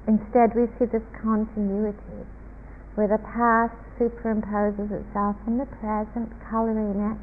Instead, 0.07 0.55
we 0.55 0.65
see 0.79 0.85
this 0.89 1.05
continuity 1.21 2.25
where 2.95 3.07
the 3.07 3.21
past 3.21 3.77
superimposes 3.99 4.89
itself 4.89 5.35
on 5.47 5.57
the 5.57 5.69
present, 5.79 6.27
coloring 6.49 6.97
it, 6.97 7.21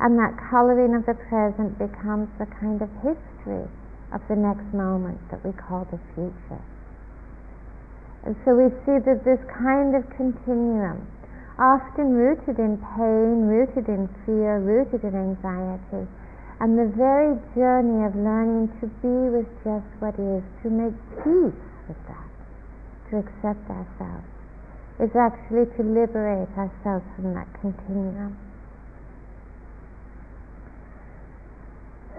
and 0.00 0.16
that 0.16 0.32
coloring 0.48 0.96
of 0.96 1.04
the 1.04 1.14
present 1.28 1.76
becomes 1.76 2.28
the 2.40 2.48
kind 2.56 2.80
of 2.80 2.88
history 3.04 3.68
of 4.12 4.20
the 4.32 4.36
next 4.36 4.66
moment 4.72 5.20
that 5.30 5.44
we 5.44 5.52
call 5.52 5.84
the 5.92 6.00
future. 6.16 6.62
And 8.24 8.36
so 8.44 8.56
we 8.56 8.68
see 8.84 8.96
that 9.00 9.24
this 9.24 9.40
kind 9.48 9.96
of 9.96 10.04
continuum 10.16 11.04
often 11.60 12.16
rooted 12.16 12.56
in 12.56 12.80
pain, 12.96 13.44
rooted 13.44 13.88
in 13.88 14.08
fear, 14.24 14.60
rooted 14.60 15.04
in 15.04 15.12
anxiety. 15.12 16.08
And 16.60 16.76
the 16.76 16.92
very 16.96 17.36
journey 17.56 18.04
of 18.04 18.16
learning 18.16 18.72
to 18.80 18.88
be 19.00 19.16
with 19.32 19.48
just 19.64 19.88
what 20.00 20.16
is, 20.16 20.44
to 20.64 20.68
make 20.68 20.96
peace 21.24 21.60
with 21.88 22.00
that, 22.08 22.30
to 23.12 23.20
accept 23.20 23.64
ourselves, 23.68 24.28
is 25.00 25.12
actually 25.16 25.68
to 25.76 25.82
liberate 25.84 26.52
ourselves 26.56 27.04
from 27.16 27.32
that 27.32 27.48
continuum. 27.60 28.36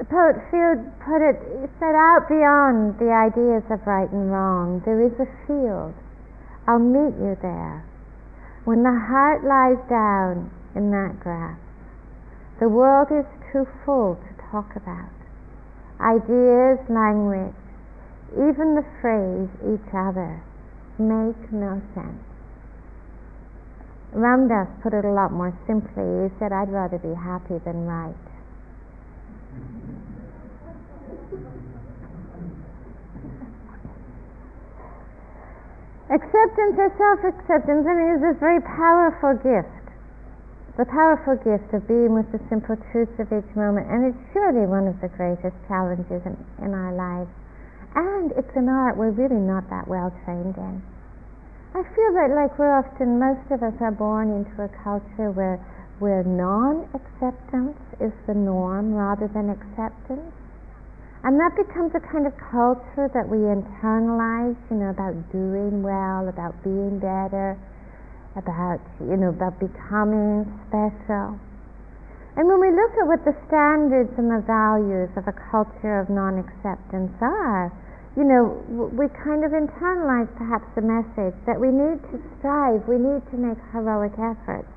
Poet 0.10 0.38
Field 0.50 0.82
put 1.06 1.22
it, 1.22 1.38
said 1.80 1.96
out 1.96 2.28
beyond 2.28 2.98
the 2.98 3.12
ideas 3.12 3.64
of 3.70 3.86
right 3.86 4.10
and 4.12 4.32
wrong, 4.32 4.82
there 4.86 5.00
is 5.02 5.14
a 5.20 5.30
field. 5.48 5.94
I'll 6.68 6.80
meet 6.80 7.16
you 7.18 7.38
there 7.42 7.86
when 8.64 8.84
the 8.84 8.94
heart 8.94 9.44
lies 9.44 9.82
down 9.90 10.52
in 10.76 10.92
that 10.92 11.20
grass, 11.20 11.58
the 12.60 12.70
world 12.70 13.10
is 13.10 13.26
too 13.52 13.66
full 13.86 14.16
to 14.22 14.32
talk 14.52 14.76
about. 14.76 15.10
Ideas, 15.98 16.78
language, 16.86 17.58
even 18.38 18.78
the 18.78 18.86
phrase 19.02 19.50
each 19.66 19.90
other 19.94 20.42
make 21.02 21.52
no 21.52 21.82
sense. 21.98 22.22
Ram 24.14 24.48
Dass 24.48 24.68
put 24.84 24.94
it 24.94 25.06
a 25.06 25.12
lot 25.12 25.32
more 25.32 25.58
simply. 25.66 26.30
He 26.30 26.30
said, 26.38 26.52
I'd 26.52 26.70
rather 26.70 27.00
be 27.00 27.16
happy 27.16 27.58
than 27.66 27.88
right. 27.88 28.31
Acceptance 36.12 36.76
or 36.76 36.92
self-acceptance, 37.00 37.88
I 37.88 37.94
mean, 37.96 38.20
is 38.20 38.22
this 38.22 38.36
very 38.44 38.60
powerful 38.60 39.32
gift. 39.40 39.72
The 40.76 40.84
powerful 40.84 41.40
gift 41.40 41.72
of 41.72 41.88
being 41.88 42.12
with 42.12 42.28
the 42.36 42.40
simple 42.52 42.76
truths 42.92 43.16
of 43.16 43.32
each 43.32 43.48
moment, 43.56 43.88
and 43.88 44.12
it's 44.12 44.20
surely 44.36 44.68
one 44.68 44.92
of 44.92 45.00
the 45.00 45.08
greatest 45.08 45.56
challenges 45.72 46.20
in, 46.28 46.36
in 46.60 46.76
our 46.76 46.92
lives. 46.92 47.32
And 47.96 48.36
it's 48.36 48.52
an 48.60 48.68
art 48.68 49.00
we're 49.00 49.16
really 49.16 49.40
not 49.40 49.70
that 49.72 49.88
well 49.88 50.12
trained 50.28 50.60
in. 50.60 50.84
I 51.76 51.84
feel 51.96 52.12
that 52.20 52.36
like 52.36 52.60
we're 52.60 52.76
often, 52.76 53.16
most 53.16 53.48
of 53.48 53.64
us 53.64 53.80
are 53.80 53.96
born 53.96 54.36
into 54.36 54.64
a 54.64 54.72
culture 54.84 55.32
where, 55.32 55.64
where 56.00 56.28
non-acceptance 56.28 57.80
is 58.04 58.12
the 58.28 58.36
norm 58.36 58.96
rather 58.96 59.32
than 59.32 59.48
acceptance. 59.48 60.36
And 61.24 61.38
that 61.38 61.54
becomes 61.54 61.94
a 61.94 62.02
kind 62.02 62.26
of 62.26 62.34
culture 62.50 63.06
that 63.14 63.30
we 63.30 63.38
internalize, 63.46 64.58
you 64.74 64.78
know, 64.82 64.90
about 64.90 65.14
doing 65.30 65.86
well, 65.86 66.26
about 66.26 66.58
being 66.66 66.98
better, 66.98 67.54
about, 68.34 68.82
you 68.98 69.14
know, 69.22 69.30
about 69.30 69.62
becoming 69.62 70.50
special. 70.66 71.38
And 72.34 72.50
when 72.50 72.58
we 72.58 72.74
look 72.74 72.94
at 72.98 73.06
what 73.06 73.22
the 73.22 73.38
standards 73.46 74.10
and 74.18 74.34
the 74.34 74.42
values 74.50 75.14
of 75.14 75.30
a 75.30 75.36
culture 75.54 76.02
of 76.02 76.10
non 76.10 76.42
acceptance 76.42 77.14
are, 77.22 77.70
you 78.18 78.26
know, 78.26 78.58
we 78.90 79.06
kind 79.22 79.46
of 79.46 79.54
internalize 79.54 80.28
perhaps 80.42 80.66
the 80.74 80.82
message 80.82 81.38
that 81.46 81.62
we 81.62 81.70
need 81.70 82.02
to 82.10 82.18
strive, 82.40 82.82
we 82.90 82.98
need 82.98 83.22
to 83.30 83.38
make 83.38 83.62
heroic 83.70 84.18
efforts 84.18 84.74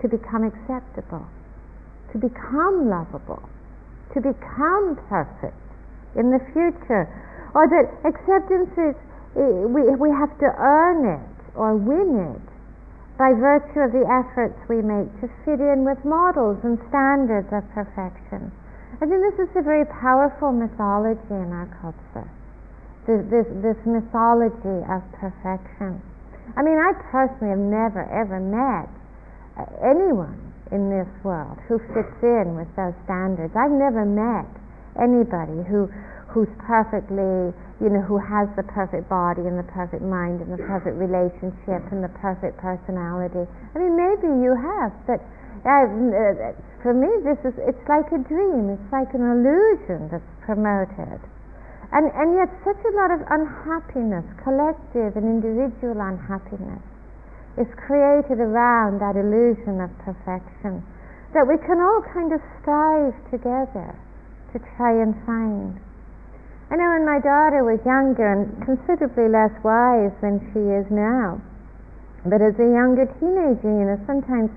to 0.00 0.08
become 0.08 0.48
acceptable, 0.48 1.28
to 2.12 2.18
become 2.18 2.88
lovable, 2.88 3.44
to 4.16 4.24
become 4.24 4.96
perfect 5.12 5.61
in 6.16 6.30
the 6.30 6.40
future, 6.52 7.08
or 7.54 7.68
that 7.68 7.86
acceptance 8.04 8.72
is 8.76 8.94
we, 9.34 9.82
we 9.96 10.10
have 10.12 10.32
to 10.40 10.48
earn 10.60 11.08
it 11.08 11.32
or 11.56 11.76
win 11.76 12.36
it 12.36 12.48
by 13.16 13.32
virtue 13.32 13.80
of 13.80 13.92
the 13.92 14.04
efforts 14.08 14.56
we 14.68 14.80
make 14.80 15.08
to 15.20 15.28
fit 15.44 15.60
in 15.60 15.84
with 15.84 16.00
models 16.04 16.60
and 16.64 16.80
standards 16.88 17.48
of 17.52 17.64
perfection. 17.72 18.52
I 19.00 19.08
think 19.08 19.20
this 19.20 19.48
is 19.48 19.52
a 19.56 19.64
very 19.64 19.84
powerful 19.88 20.52
mythology 20.52 21.32
in 21.32 21.52
our 21.52 21.68
culture. 21.80 22.28
This, 23.08 23.20
this, 23.28 23.48
this 23.64 23.80
mythology 23.82 24.84
of 24.86 25.02
perfection. 25.18 26.00
I 26.56 26.62
mean, 26.62 26.78
I 26.78 26.92
personally 27.10 27.50
have 27.50 27.66
never 27.66 28.04
ever 28.06 28.38
met 28.38 28.88
uh, 29.58 29.66
anyone 29.82 30.38
in 30.70 30.88
this 30.88 31.08
world 31.24 31.58
who 31.68 31.82
fits 31.92 32.16
in 32.22 32.54
with 32.56 32.70
those 32.76 32.94
standards. 33.04 33.52
I've 33.56 33.74
never 33.74 34.04
met 34.06 34.48
anybody 34.98 35.64
who 35.68 35.88
who's 36.32 36.48
perfectly, 36.64 37.52
you 37.76 37.92
know, 37.92 38.00
who 38.00 38.16
has 38.16 38.48
the 38.56 38.64
perfect 38.64 39.04
body 39.12 39.44
and 39.44 39.60
the 39.60 39.68
perfect 39.68 40.00
mind 40.00 40.40
and 40.40 40.48
the 40.48 40.64
perfect 40.64 40.96
relationship 40.96 41.84
and 41.92 42.00
the 42.00 42.08
perfect 42.24 42.56
personality. 42.56 43.44
I 43.44 43.74
mean, 43.76 43.92
maybe 43.92 44.32
you 44.40 44.56
have, 44.56 44.96
but 45.04 45.20
uh, 45.68 46.56
for 46.80 46.96
me, 46.96 47.06
this 47.20 47.36
is, 47.44 47.54
it's 47.68 47.84
like 47.84 48.08
a 48.16 48.20
dream. 48.24 48.72
It's 48.72 48.90
like 48.90 49.12
an 49.12 49.22
illusion 49.22 50.08
that's 50.08 50.32
promoted. 50.42 51.20
And, 51.92 52.08
and 52.16 52.32
yet 52.32 52.48
such 52.64 52.80
a 52.80 52.92
lot 52.96 53.12
of 53.12 53.20
unhappiness, 53.28 54.24
collective 54.40 55.12
and 55.20 55.28
individual 55.28 56.00
unhappiness, 56.00 56.80
is 57.60 57.68
created 57.76 58.40
around 58.40 59.04
that 59.04 59.20
illusion 59.20 59.84
of 59.84 59.92
perfection 60.00 60.80
that 61.36 61.44
we 61.44 61.60
can 61.60 61.76
all 61.76 62.00
kind 62.16 62.32
of 62.32 62.40
strive 62.64 63.12
together 63.28 63.92
to 64.52 64.58
try 64.76 64.92
and 64.92 65.16
find. 65.24 65.80
I 66.72 66.80
know 66.80 66.88
when 66.96 67.04
my 67.04 67.20
daughter 67.20 67.64
was 67.64 67.80
younger 67.84 68.24
and 68.24 68.48
considerably 68.64 69.28
less 69.28 69.52
wise 69.60 70.12
than 70.24 70.40
she 70.52 70.60
is 70.60 70.88
now, 70.88 71.36
but 72.24 72.40
as 72.40 72.56
a 72.56 72.68
younger 72.68 73.04
teenager, 73.20 73.68
you 73.68 73.84
know, 73.88 74.00
sometimes 74.08 74.48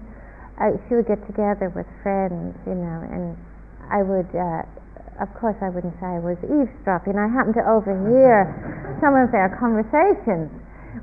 uh, 0.62 0.80
she 0.88 0.96
would 0.96 1.08
get 1.12 1.20
together 1.28 1.68
with 1.76 1.88
friends, 2.00 2.56
you 2.64 2.76
know, 2.76 3.00
and 3.12 3.36
I 3.92 4.00
would, 4.00 4.32
uh, 4.32 4.64
of 5.20 5.28
course, 5.36 5.60
I 5.60 5.68
wouldn't 5.68 5.96
say 6.00 6.08
I 6.16 6.24
was 6.24 6.40
eavesdropping. 6.46 7.20
I 7.20 7.28
happened 7.28 7.60
to 7.60 7.66
overhear 7.68 8.48
some 9.04 9.16
of 9.20 9.32
their 9.36 9.52
conversations 9.60 10.52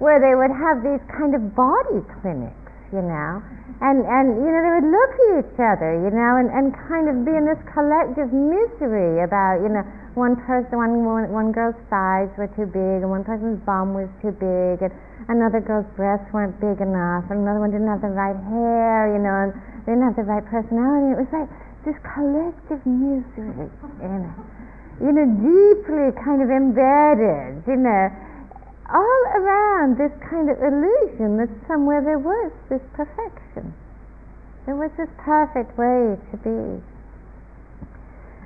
where 0.01 0.17
they 0.17 0.33
would 0.33 0.53
have 0.53 0.81
these 0.81 1.03
kind 1.13 1.37
of 1.37 1.53
body 1.53 2.01
clinics, 2.21 2.73
you 2.89 3.05
know, 3.05 3.45
and 3.83 4.07
and 4.07 4.27
you 4.39 4.47
know 4.47 4.61
they 4.63 4.75
would 4.79 4.91
look 4.95 5.13
at 5.19 5.29
each 5.43 5.59
other, 5.59 5.99
you 5.99 6.15
know, 6.15 6.39
and 6.39 6.47
and 6.55 6.71
kind 6.87 7.11
of 7.11 7.27
be 7.27 7.35
in 7.35 7.43
this 7.43 7.59
collective 7.67 8.31
misery 8.31 9.27
about 9.27 9.59
you 9.59 9.71
know 9.75 9.83
one 10.15 10.39
person 10.47 10.79
one 10.79 11.03
one, 11.03 11.27
one 11.35 11.51
girl's 11.51 11.75
thighs 11.91 12.31
were 12.39 12.47
too 12.55 12.71
big 12.71 13.03
and 13.03 13.11
one 13.11 13.27
person's 13.27 13.59
bum 13.67 13.91
was 13.91 14.07
too 14.23 14.31
big 14.39 14.87
and 14.87 14.95
another 15.27 15.59
girl's 15.59 15.89
breasts 15.99 16.31
weren't 16.31 16.55
big 16.63 16.79
enough 16.79 17.27
and 17.35 17.43
another 17.43 17.59
one 17.59 17.75
didn't 17.75 17.91
have 17.91 18.07
the 18.07 18.15
right 18.15 18.39
hair, 18.55 19.11
you 19.11 19.19
know, 19.19 19.51
and 19.51 19.51
they 19.83 19.99
didn't 19.99 20.07
have 20.07 20.15
the 20.15 20.27
right 20.31 20.47
personality. 20.47 21.19
It 21.19 21.19
was 21.19 21.33
like 21.35 21.51
this 21.83 21.99
collective 22.07 22.79
misery 22.87 23.67
in 23.99 24.31
it, 24.31 24.39
you 25.03 25.11
know, 25.11 25.27
deeply 25.43 26.15
kind 26.23 26.39
of 26.39 26.55
embedded, 26.55 27.67
you 27.67 27.83
know 27.83 28.07
all 28.91 29.23
around 29.39 29.99
this 29.99 30.13
kind 30.27 30.51
of 30.51 30.59
illusion 30.59 31.39
that 31.39 31.51
somewhere 31.69 32.03
there 32.03 32.19
was 32.19 32.51
this 32.69 32.83
perfection. 32.97 33.75
There 34.67 34.79
was 34.79 34.91
this 34.99 35.11
perfect 35.19 35.75
way 35.79 36.19
to 36.19 36.37
be. 36.39 36.83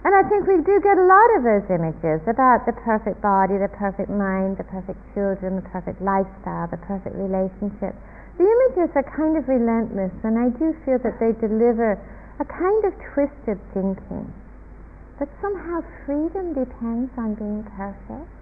And 0.07 0.15
I 0.15 0.23
think 0.31 0.47
we 0.47 0.63
do 0.63 0.79
get 0.81 0.97
a 0.97 1.09
lot 1.09 1.29
of 1.35 1.43
those 1.43 1.67
images 1.67 2.23
about 2.31 2.63
the 2.63 2.77
perfect 2.87 3.19
body, 3.19 3.59
the 3.59 3.73
perfect 3.75 4.07
mind, 4.07 4.55
the 4.55 4.69
perfect 4.71 5.03
children, 5.13 5.59
the 5.59 5.67
perfect 5.67 5.99
lifestyle, 5.99 6.71
the 6.71 6.79
perfect 6.79 7.17
relationship. 7.19 7.91
The 8.39 8.47
images 8.47 8.95
are 8.95 9.09
kind 9.17 9.35
of 9.35 9.49
relentless, 9.51 10.15
and 10.23 10.39
I 10.39 10.55
do 10.55 10.77
feel 10.87 11.03
that 11.03 11.19
they 11.19 11.35
deliver 11.43 11.99
a 12.39 12.47
kind 12.47 12.85
of 12.85 12.95
twisted 13.17 13.59
thinking 13.75 14.31
that 15.19 15.29
somehow 15.41 15.81
freedom 16.05 16.53
depends 16.53 17.11
on 17.17 17.35
being 17.35 17.65
perfect 17.75 18.36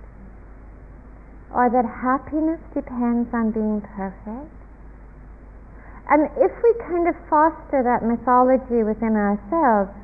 or 1.55 1.71
that 1.71 1.87
happiness 1.87 2.59
depends 2.75 3.31
on 3.31 3.55
being 3.55 3.81
perfect. 3.95 4.51
And 6.11 6.29
if 6.37 6.53
we 6.61 6.71
kind 6.85 7.09
of 7.09 7.17
foster 7.31 7.81
that 7.81 8.05
mythology 8.05 8.83
within 8.83 9.17
ourselves, 9.17 9.95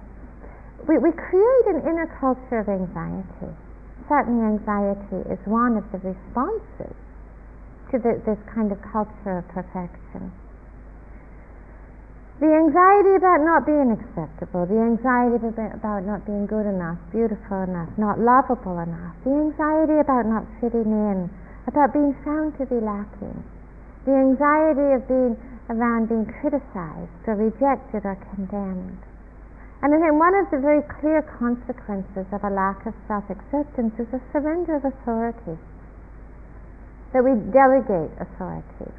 we, 0.89 0.97
we 0.97 1.13
create 1.13 1.67
an 1.69 1.85
inner 1.85 2.09
culture 2.23 2.65
of 2.65 2.69
anxiety. 2.71 3.53
Certainly, 4.09 4.59
anxiety 4.59 5.21
is 5.29 5.39
one 5.45 5.77
of 5.77 5.85
the 5.93 5.99
responses 6.01 6.97
to 7.93 7.99
the, 7.99 8.23
this 8.25 8.39
kind 8.49 8.73
of 8.73 8.79
culture 8.81 9.43
of 9.43 9.47
perfection. 9.53 10.33
The 12.41 12.49
anxiety 12.49 13.21
about 13.21 13.45
not 13.45 13.69
being 13.69 13.93
acceptable, 13.93 14.65
the 14.65 14.81
anxiety 14.81 15.45
about 15.45 16.09
not 16.09 16.25
being 16.25 16.49
good 16.49 16.65
enough, 16.65 16.97
beautiful 17.13 17.69
enough, 17.69 17.93
not 18.01 18.17
lovable 18.17 18.81
enough, 18.81 19.13
the 19.29 19.37
anxiety 19.37 20.01
about 20.01 20.25
not 20.25 20.49
fitting 20.57 20.89
in, 20.89 21.29
about 21.69 21.93
being 21.93 22.17
found 22.25 22.57
to 22.57 22.65
be 22.65 22.81
lacking, 22.81 23.45
the 24.09 24.17
anxiety 24.17 24.89
of 24.97 25.05
being 25.05 25.37
around 25.69 26.09
being 26.09 26.25
criticized 26.41 27.13
or 27.29 27.37
rejected 27.37 28.09
or 28.09 28.17
condemned. 28.33 29.05
And 29.85 29.93
think 29.93 30.17
one 30.17 30.33
of 30.33 30.49
the 30.49 30.65
very 30.65 30.81
clear 30.97 31.21
consequences 31.21 32.25
of 32.33 32.41
a 32.41 32.49
lack 32.49 32.89
of 32.89 32.97
self 33.05 33.29
acceptance 33.29 33.93
is 34.01 34.09
a 34.17 34.21
surrender 34.33 34.81
of 34.81 34.89
authority. 34.89 35.61
That 37.13 37.21
we 37.21 37.37
delegate 37.53 38.17
authority 38.17 38.97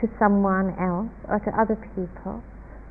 to 0.00 0.06
someone 0.18 0.74
else 0.78 1.10
or 1.26 1.42
to 1.42 1.50
other 1.58 1.76
people 1.94 2.42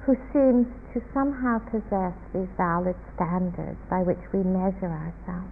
who 0.07 0.15
seems 0.31 0.67
to 0.95 1.03
somehow 1.11 1.59
possess 1.67 2.15
these 2.31 2.47
valid 2.55 2.95
standards 3.15 3.79
by 3.91 3.99
which 4.03 4.19
we 4.31 4.39
measure 4.39 4.87
ourselves. 4.87 5.51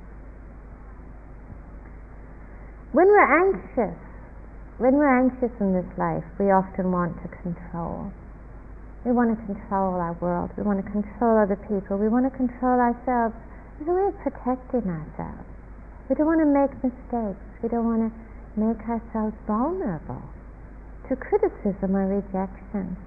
When 2.96 3.08
we're 3.12 3.28
anxious, 3.28 4.00
when 4.80 4.96
we're 4.96 5.12
anxious 5.12 5.52
in 5.60 5.76
this 5.76 5.92
life, 6.00 6.24
we 6.40 6.52
often 6.52 6.92
want 6.92 7.20
to 7.24 7.28
control. 7.44 8.12
We 9.04 9.12
want 9.12 9.36
to 9.36 9.40
control 9.44 10.00
our 10.00 10.16
world. 10.24 10.52
We 10.56 10.64
want 10.64 10.84
to 10.84 10.88
control 10.92 11.36
other 11.36 11.60
people. 11.68 12.00
We 12.00 12.08
want 12.08 12.24
to 12.24 12.34
control 12.36 12.80
ourselves. 12.80 13.36
It's 13.80 13.88
a 13.88 13.92
way 13.92 14.08
of 14.08 14.16
protecting 14.24 14.88
ourselves. 14.88 15.48
We 16.08 16.16
don't 16.16 16.28
want 16.28 16.44
to 16.44 16.52
make 16.52 16.72
mistakes. 16.80 17.44
We 17.60 17.68
don't 17.68 17.86
want 17.86 18.08
to 18.08 18.12
make 18.56 18.80
ourselves 18.88 19.36
vulnerable 19.46 20.24
to 21.10 21.16
criticism 21.16 21.96
or 21.96 22.08
rejection. 22.08 22.98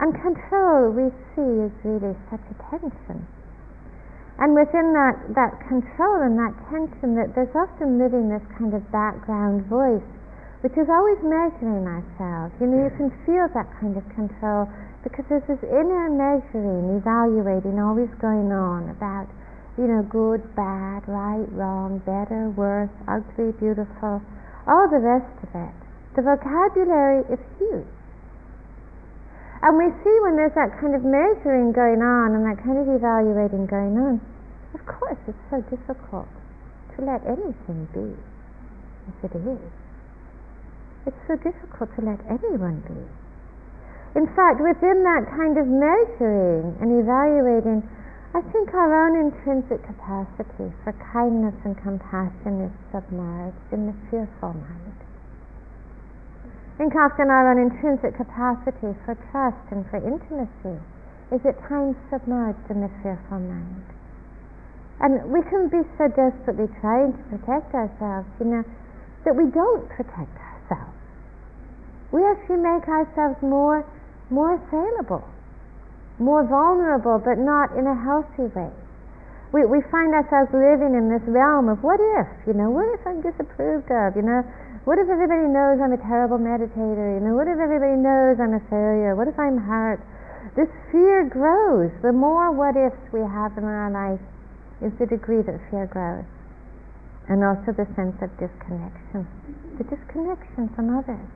And 0.00 0.10
control, 0.18 0.90
we 0.90 1.10
see, 1.34 1.70
is 1.70 1.74
really 1.86 2.18
such 2.30 2.42
a 2.50 2.56
tension. 2.70 3.26
And 4.42 4.50
within 4.58 4.90
that, 4.98 5.14
that 5.38 5.54
control 5.70 6.26
and 6.26 6.34
that 6.34 6.54
tension, 6.66 7.14
that 7.14 7.38
there's 7.38 7.54
often 7.54 8.02
living 8.02 8.26
this 8.26 8.42
kind 8.58 8.74
of 8.74 8.82
background 8.90 9.70
voice, 9.70 10.02
which 10.66 10.74
is 10.74 10.90
always 10.90 11.22
measuring 11.22 11.86
ourselves. 11.86 12.50
You 12.58 12.66
know, 12.66 12.82
you 12.82 12.92
can 12.98 13.14
feel 13.22 13.46
that 13.54 13.70
kind 13.78 13.94
of 13.94 14.02
control 14.10 14.66
because 15.06 15.22
there's 15.30 15.46
this 15.46 15.62
inner 15.62 16.10
measuring, 16.10 16.98
evaluating 16.98 17.78
always 17.78 18.10
going 18.18 18.50
on 18.50 18.90
about, 18.90 19.30
you 19.78 19.86
know, 19.86 20.02
good, 20.10 20.42
bad, 20.58 21.06
right, 21.06 21.46
wrong, 21.54 22.02
better, 22.02 22.50
worse, 22.58 22.90
ugly, 23.06 23.54
beautiful, 23.62 24.18
all 24.66 24.86
the 24.90 24.98
rest 24.98 25.30
of 25.46 25.50
it. 25.54 25.83
The 26.14 26.22
vocabulary 26.22 27.26
is 27.26 27.42
huge. 27.58 27.90
And 29.66 29.74
we 29.74 29.90
see 30.04 30.16
when 30.22 30.36
there's 30.38 30.54
that 30.54 30.78
kind 30.78 30.94
of 30.94 31.02
measuring 31.02 31.74
going 31.74 31.98
on 31.98 32.38
and 32.38 32.46
that 32.46 32.62
kind 32.62 32.78
of 32.78 32.86
evaluating 32.86 33.66
going 33.66 33.98
on, 33.98 34.20
of 34.78 34.82
course 34.86 35.18
it's 35.26 35.44
so 35.50 35.58
difficult 35.66 36.30
to 36.94 37.02
let 37.02 37.24
anything 37.26 37.88
be 37.90 38.14
as 39.10 39.16
it 39.26 39.34
is. 39.34 39.72
It's 41.10 41.22
so 41.26 41.34
difficult 41.34 41.90
to 41.98 42.00
let 42.06 42.22
anyone 42.30 42.78
be. 42.86 43.02
In 44.14 44.30
fact, 44.38 44.62
within 44.62 45.02
that 45.02 45.26
kind 45.34 45.58
of 45.58 45.66
measuring 45.66 46.78
and 46.78 47.02
evaluating, 47.02 47.82
I 48.38 48.40
think 48.54 48.70
our 48.70 48.92
own 49.02 49.18
intrinsic 49.18 49.82
capacity 49.82 50.70
for 50.86 50.94
kindness 51.10 51.58
and 51.64 51.74
compassion 51.74 52.70
is 52.70 52.72
submerged 52.94 53.66
in 53.72 53.90
the 53.90 53.96
fearful 54.10 54.54
mind 54.54 54.93
often 56.80 57.30
our 57.30 57.54
own 57.54 57.70
intrinsic 57.70 58.18
capacity 58.18 58.98
for 59.06 59.14
trust 59.30 59.62
and 59.70 59.86
for 59.90 60.02
intimacy 60.02 60.82
is 61.30 61.40
at 61.46 61.54
times 61.70 61.94
submerged 62.10 62.66
in 62.70 62.82
the 62.82 62.90
fearful 63.02 63.38
mind. 63.38 63.86
And 64.98 65.30
we 65.30 65.42
can 65.46 65.70
be 65.70 65.86
so 65.98 66.10
desperately 66.10 66.66
trying 66.82 67.14
to 67.14 67.22
protect 67.30 67.74
ourselves, 67.74 68.26
you 68.38 68.46
know, 68.46 68.64
that 69.24 69.34
we 69.34 69.50
don't 69.50 69.86
protect 69.90 70.34
ourselves. 70.34 70.98
We 72.10 72.22
actually 72.26 72.62
make 72.62 72.86
ourselves 72.86 73.38
more, 73.42 73.86
more 74.30 74.54
assailable, 74.58 75.26
more 76.18 76.46
vulnerable, 76.46 77.18
but 77.18 77.38
not 77.38 77.74
in 77.74 77.86
a 77.86 77.94
healthy 77.94 78.50
way. 78.54 78.70
We, 79.50 79.66
we 79.66 79.82
find 79.90 80.14
ourselves 80.14 80.50
living 80.50 80.98
in 80.98 81.10
this 81.10 81.22
realm 81.30 81.70
of 81.70 81.82
what 81.82 82.02
if, 82.18 82.26
you 82.46 82.54
know, 82.54 82.70
what 82.70 82.90
if 82.90 83.02
I'm 83.06 83.22
disapproved 83.22 83.90
of, 83.90 84.18
you 84.18 84.22
know, 84.26 84.42
what 84.84 85.00
if 85.00 85.08
everybody 85.08 85.48
knows 85.48 85.80
I'm 85.80 85.96
a 85.96 86.02
terrible 86.04 86.36
meditator? 86.36 87.16
You 87.16 87.22
know, 87.24 87.32
what 87.32 87.48
if 87.48 87.56
everybody 87.56 87.96
knows 87.96 88.36
I'm 88.36 88.52
a 88.52 88.60
failure? 88.68 89.16
What 89.16 89.32
if 89.32 89.36
I'm 89.40 89.56
hurt? 89.56 90.04
This 90.60 90.68
fear 90.92 91.24
grows. 91.24 91.88
The 92.04 92.12
more 92.12 92.52
what 92.52 92.76
ifs 92.76 93.00
we 93.08 93.24
have 93.24 93.56
in 93.56 93.64
our 93.64 93.88
life 93.88 94.20
is 94.84 94.92
the 95.00 95.08
degree 95.08 95.40
that 95.40 95.56
fear 95.72 95.88
grows. 95.88 96.28
And 97.32 97.40
also 97.40 97.72
the 97.72 97.88
sense 97.96 98.12
of 98.20 98.28
disconnection. 98.36 99.24
The 99.80 99.88
disconnection 99.88 100.68
from 100.76 100.92
others. 100.92 101.32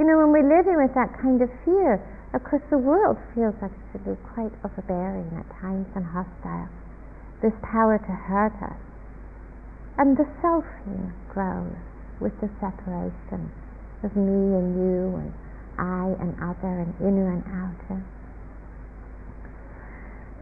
You 0.00 0.08
know, 0.08 0.16
when 0.24 0.32
we're 0.32 0.48
living 0.48 0.80
with 0.80 0.96
that 0.96 1.12
kind 1.20 1.44
of 1.44 1.52
fear, 1.68 2.00
of 2.32 2.40
course 2.48 2.64
the 2.72 2.80
world 2.80 3.20
feels 3.36 3.52
actually 3.60 4.16
quite 4.32 4.56
overbearing 4.64 5.28
at 5.36 5.44
times 5.60 5.92
and 5.92 6.08
hostile. 6.08 6.72
This 7.44 7.52
power 7.60 8.00
to 8.00 8.12
hurt 8.16 8.56
us. 8.64 8.80
And 10.00 10.16
the 10.16 10.24
selfing 10.40 11.12
grows 11.28 11.76
with 12.20 12.34
the 12.40 12.50
separation 12.60 13.50
of 14.02 14.14
me 14.14 14.54
and 14.54 14.68
you 14.78 15.16
and 15.18 15.30
I 15.78 16.14
and 16.18 16.34
other 16.42 16.82
and 16.82 16.94
inner 17.00 17.30
and 17.30 17.44
outer. 17.46 18.02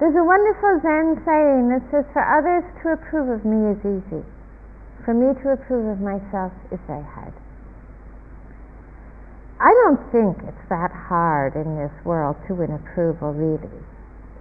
There's 0.01 0.17
a 0.17 0.25
wonderful 0.25 0.81
Zen 0.85 1.25
saying 1.25 1.73
that 1.73 1.85
says, 1.89 2.05
For 2.13 2.21
others 2.21 2.65
to 2.85 2.93
approve 2.93 3.33
of 3.33 3.45
me 3.49 3.73
is 3.73 3.81
easy. 3.81 4.25
For 5.05 5.17
me 5.17 5.33
to 5.33 5.47
approve 5.57 5.89
of 5.89 6.01
myself 6.05 6.53
is 6.69 6.81
very 6.85 7.05
hard. 7.05 7.33
I 9.57 9.73
don't 9.73 10.05
think 10.13 10.45
it's 10.45 10.69
that 10.69 10.93
hard 10.93 11.57
in 11.57 11.81
this 11.81 11.93
world 12.05 12.37
to 12.49 12.53
win 12.53 12.77
approval, 12.77 13.33
really. 13.33 13.81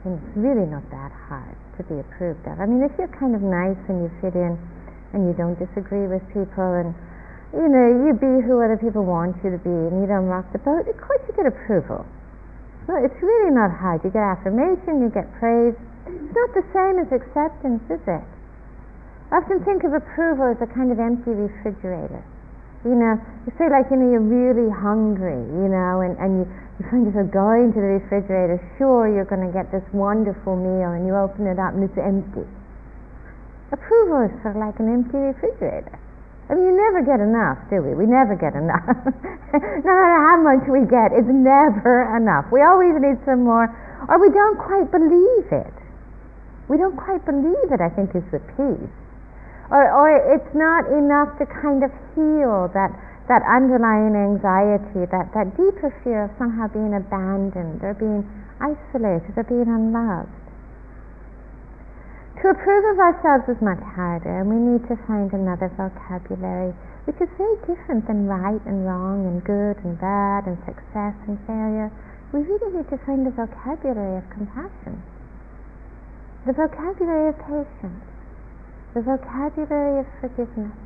And 0.03 0.19
It's 0.19 0.35
really 0.35 0.67
not 0.67 0.83
that 0.91 1.11
hard 1.31 1.55
to 1.79 1.87
be 1.87 2.03
approved 2.03 2.43
of. 2.51 2.59
I 2.59 2.67
mean, 2.67 2.83
if 2.83 2.91
you're 2.99 3.11
kind 3.15 3.31
of 3.31 3.39
nice 3.39 3.79
and 3.87 4.03
you 4.03 4.11
fit 4.19 4.35
in 4.35 4.59
and 5.15 5.23
you 5.23 5.33
don't 5.39 5.55
disagree 5.55 6.03
with 6.03 6.19
people 6.35 6.67
and 6.83 6.91
you 7.55 7.71
know, 7.71 7.87
you 8.03 8.11
be 8.19 8.43
who 8.43 8.59
other 8.59 8.75
people 8.75 9.07
want 9.07 9.39
you 9.39 9.55
to 9.55 9.61
be 9.63 9.71
and 9.71 10.03
you 10.03 10.07
don't 10.11 10.27
rock 10.27 10.51
the 10.51 10.59
boat, 10.59 10.83
of 10.83 10.97
course 10.99 11.23
you 11.23 11.33
get 11.39 11.47
approval. 11.47 12.03
No, 12.91 12.99
it's 12.99 13.17
really 13.23 13.49
not 13.55 13.71
hard. 13.71 14.03
You 14.03 14.11
get 14.11 14.21
affirmation, 14.21 15.01
you 15.01 15.09
get 15.09 15.25
praise. 15.39 15.73
It's 16.05 16.35
not 16.35 16.51
the 16.53 16.67
same 16.75 17.01
as 17.01 17.09
acceptance, 17.09 17.81
is 17.89 18.03
it? 18.05 18.25
I 19.31 19.41
often 19.41 19.63
think 19.65 19.81
of 19.87 19.95
approval 19.95 20.53
as 20.53 20.61
a 20.61 20.69
kind 20.69 20.91
of 20.91 20.99
empty 20.99 21.33
refrigerator. 21.33 22.21
You 22.85 22.93
know, 22.93 23.17
you 23.47 23.51
say 23.57 23.65
like, 23.71 23.89
you 23.89 23.97
know, 23.97 24.13
you're 24.13 24.21
really 24.21 24.69
hungry, 24.69 25.41
you 25.49 25.67
know, 25.71 26.05
and, 26.05 26.13
and 26.21 26.43
you, 26.43 26.45
you 26.77 26.83
find 26.93 27.09
yourself 27.09 27.33
going 27.33 27.73
to 27.73 27.79
the 27.81 27.97
refrigerator, 27.97 28.61
sure 28.77 29.09
you're 29.09 29.25
going 29.25 29.41
to 29.41 29.49
get 29.49 29.73
this 29.73 29.81
wonderful 29.89 30.53
meal, 30.53 30.93
and 30.93 31.07
you 31.09 31.17
open 31.17 31.49
it 31.49 31.57
up 31.57 31.73
and 31.73 31.81
it's 31.81 31.97
empty. 31.97 32.45
Approval 33.73 34.29
is 34.29 34.33
sort 34.45 34.53
of 34.53 34.61
like 34.61 34.77
an 34.77 34.93
empty 34.93 35.17
refrigerator. 35.17 35.97
I 36.45 36.53
mean, 36.53 36.69
you 36.69 36.77
never 36.77 37.01
get 37.01 37.17
enough, 37.17 37.57
do 37.73 37.81
we? 37.81 37.97
We 37.97 38.05
never 38.05 38.37
get 38.37 38.53
enough. 38.53 38.85
no 39.81 39.91
matter 39.97 40.21
how 40.29 40.37
much 40.45 40.69
we 40.69 40.85
get, 40.85 41.09
it's 41.09 41.25
never 41.25 42.05
enough. 42.13 42.45
We 42.53 42.61
always 42.61 42.93
need 43.01 43.17
some 43.25 43.49
more, 43.49 43.65
or 44.05 44.15
we 44.21 44.29
don't 44.29 44.61
quite 44.61 44.85
believe 44.93 45.49
it. 45.49 45.73
We 46.69 46.77
don't 46.77 46.97
quite 46.97 47.25
believe 47.25 47.73
it, 47.73 47.81
I 47.81 47.89
think, 47.89 48.13
is 48.13 48.25
the 48.29 48.41
piece. 48.53 48.93
Or, 49.73 49.89
or 49.89 50.05
it's 50.37 50.53
not 50.53 50.85
enough 50.93 51.33
to 51.41 51.49
kind 51.49 51.81
of 51.81 51.89
heal 52.13 52.69
that, 52.77 52.93
that 53.25 53.41
underlying 53.49 54.13
anxiety, 54.13 55.09
that, 55.09 55.33
that 55.33 55.57
deeper 55.57 55.89
fear 56.05 56.29
of 56.29 56.31
somehow 56.37 56.69
being 56.69 56.93
abandoned 56.93 57.81
or 57.81 57.97
being 57.97 58.21
isolated 58.61 59.33
or 59.33 59.45
being 59.49 59.65
unloved. 59.65 60.44
To 62.45 62.53
approve 62.53 62.85
of 62.93 63.01
ourselves 63.01 63.49
is 63.49 63.57
much 63.57 63.81
harder, 63.97 64.45
and 64.45 64.45
we 64.45 64.61
need 64.61 64.85
to 64.85 64.93
find 65.09 65.33
another 65.33 65.65
vocabulary 65.73 66.77
which 67.09 67.17
is 67.17 67.25
very 67.41 67.57
different 67.65 68.05
than 68.05 68.29
right 68.29 68.61
and 68.69 68.85
wrong 68.85 69.25
and 69.25 69.41
good 69.41 69.81
and 69.81 69.97
bad 69.97 70.45
and 70.45 70.53
success 70.61 71.17
and 71.25 71.41
failure. 71.49 71.89
We 72.29 72.45
really 72.45 72.77
need 72.77 72.89
to 72.93 73.01
find 73.01 73.25
the 73.25 73.33
vocabulary 73.33 74.21
of 74.21 74.29
compassion, 74.29 75.01
the 76.45 76.53
vocabulary 76.53 77.33
of 77.33 77.37
patience, 77.49 78.05
the 78.93 79.01
vocabulary 79.01 80.05
of 80.05 80.07
forgiveness, 80.21 80.77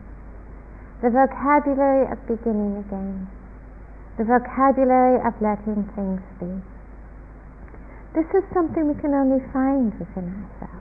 the 1.04 1.12
vocabulary 1.12 2.08
of 2.08 2.24
beginning 2.24 2.88
again, 2.88 3.28
the 4.16 4.24
vocabulary 4.24 5.20
of 5.28 5.36
letting 5.44 5.92
things 5.92 6.24
be. 6.40 6.56
This 8.16 8.32
is 8.32 8.48
something 8.56 8.88
we 8.88 8.96
can 8.96 9.12
only 9.12 9.44
find 9.52 9.92
within 10.00 10.40
ourselves. 10.40 10.79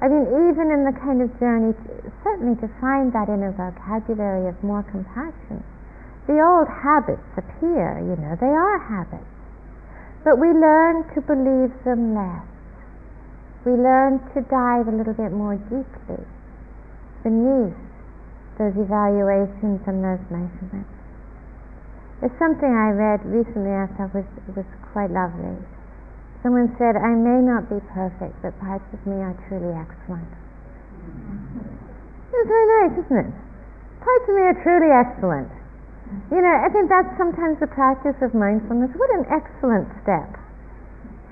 I 0.00 0.08
mean, 0.08 0.24
even 0.48 0.72
in 0.72 0.88
the 0.88 0.96
kind 0.96 1.20
of 1.20 1.28
journey, 1.38 1.76
certainly 2.24 2.56
to 2.64 2.68
find 2.80 3.12
that 3.12 3.28
inner 3.28 3.52
vocabulary 3.52 4.48
of 4.48 4.56
more 4.64 4.82
compassion, 4.88 5.60
the 6.26 6.40
old 6.40 6.68
habits 6.68 7.26
appear, 7.36 8.00
you 8.00 8.16
know, 8.16 8.32
they 8.40 8.48
are 8.48 8.78
habits. 8.80 9.28
but 10.24 10.38
we 10.38 10.48
learn 10.52 11.04
to 11.14 11.20
believe 11.24 11.72
them 11.84 12.14
less. 12.14 12.44
We 13.64 13.72
learn 13.72 14.20
to 14.36 14.40
dive 14.48 14.88
a 14.88 14.92
little 14.92 15.16
bit 15.16 15.32
more 15.32 15.56
deeply 15.68 16.24
beneath 17.24 17.76
those 18.56 18.76
evaluations 18.76 19.80
and 19.88 20.04
those 20.04 20.24
measurements. 20.28 20.92
There's 22.20 22.36
something 22.38 22.68
I 22.68 22.92
read 22.92 23.24
recently 23.24 23.72
I 23.72 23.88
thought 23.96 24.12
was, 24.12 24.28
was 24.56 24.68
quite 24.92 25.10
lovely. 25.10 25.56
Someone 26.42 26.72
said, 26.80 26.96
I 26.96 27.12
may 27.12 27.40
not 27.44 27.68
be 27.68 27.80
perfect, 27.92 28.36
but 28.40 28.56
parts 28.60 28.86
of 28.96 29.00
me 29.04 29.20
are 29.20 29.36
truly 29.48 29.76
excellent. 29.76 30.30
It's 32.32 32.48
very 32.48 32.68
nice, 32.80 32.94
isn't 33.04 33.20
it? 33.28 33.32
Parts 34.00 34.24
of 34.28 34.34
me 34.34 34.42
are 34.48 34.58
truly 34.64 34.90
excellent. 34.92 35.52
You 36.32 36.40
know, 36.40 36.54
I 36.56 36.68
think 36.72 36.88
that's 36.88 37.12
sometimes 37.20 37.60
the 37.60 37.68
practice 37.68 38.16
of 38.24 38.32
mindfulness. 38.32 38.90
What 38.96 39.12
an 39.12 39.28
excellent 39.28 39.86
step. 40.02 40.40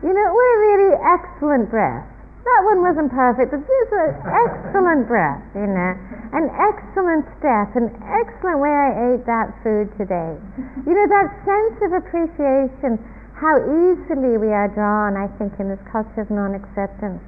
You 0.05 0.13
know, 0.13 0.29
what 0.31 0.47
a 0.47 0.59
really 0.61 0.93
excellent 1.01 1.73
breath. 1.73 2.07
That 2.45 2.61
one 2.65 2.81
wasn't 2.85 3.11
perfect, 3.11 3.51
but 3.51 3.61
this 3.61 3.69
is 3.69 3.91
an 3.93 4.13
excellent 4.25 5.09
breath, 5.09 5.43
you 5.57 5.67
know 5.67 5.93
an 6.33 6.53
excellent 6.61 7.25
step, 7.41 7.73
an 7.73 7.89
excellent 8.05 8.61
way 8.61 8.69
I 8.69 8.91
ate 9.13 9.25
that 9.25 9.49
food 9.65 9.89
today. 9.97 10.37
You 10.85 10.93
know, 10.93 11.07
that 11.09 11.29
sense 11.49 11.77
of 11.89 11.97
appreciation, 11.97 13.01
how 13.39 13.55
easily 13.63 14.35
we 14.35 14.51
are 14.51 14.67
drawn, 14.67 15.15
I 15.15 15.31
think, 15.39 15.55
in 15.63 15.71
this 15.71 15.79
culture 15.87 16.27
of 16.27 16.31
non 16.31 16.59
acceptance, 16.59 17.23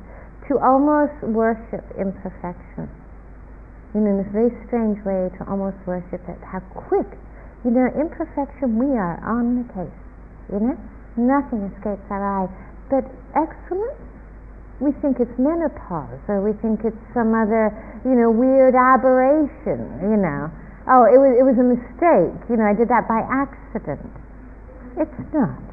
to 0.51 0.59
almost 0.59 1.15
worship 1.23 1.87
imperfection. 1.95 2.91
You 3.95 4.03
know, 4.03 4.19
in 4.19 4.19
this 4.19 4.33
very 4.35 4.51
strange 4.67 4.99
way, 5.07 5.31
to 5.39 5.43
almost 5.47 5.79
worship 5.87 6.23
it. 6.27 6.39
How 6.43 6.59
quick, 6.75 7.07
you 7.63 7.71
know, 7.71 7.87
imperfection, 7.95 8.75
we 8.75 8.91
are 8.99 9.23
on 9.23 9.63
the 9.63 9.67
case. 9.71 10.01
You 10.51 10.59
know, 10.59 10.77
nothing 11.15 11.71
escapes 11.71 12.03
our 12.11 12.23
eye. 12.23 12.51
But 12.91 13.07
excellence, 13.39 14.03
we 14.83 14.91
think 14.99 15.23
it's 15.23 15.39
menopause 15.39 16.19
or 16.27 16.43
we 16.43 16.59
think 16.59 16.83
it's 16.83 16.99
some 17.15 17.31
other, 17.39 17.71
you 18.03 18.19
know, 18.19 18.35
weird 18.35 18.75
aberration, 18.75 19.87
you 20.03 20.19
know. 20.19 20.51
Oh, 20.91 21.07
it 21.07 21.23
was, 21.23 21.39
it 21.39 21.47
was 21.47 21.55
a 21.55 21.67
mistake, 21.71 22.35
you 22.51 22.59
know, 22.59 22.67
I 22.67 22.75
did 22.75 22.91
that 22.91 23.07
by 23.07 23.23
accident. 23.23 24.11
It's 24.99 25.23
not. 25.31 25.70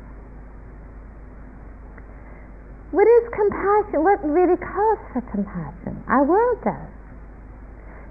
What 2.91 3.03
is 3.03 3.23
compassion? 3.35 3.99
What 4.07 4.23
really 4.23 4.55
calls 4.55 4.99
for 5.11 5.19
compassion? 5.27 5.99
Our 6.07 6.23
world 6.23 6.63
does. 6.63 6.87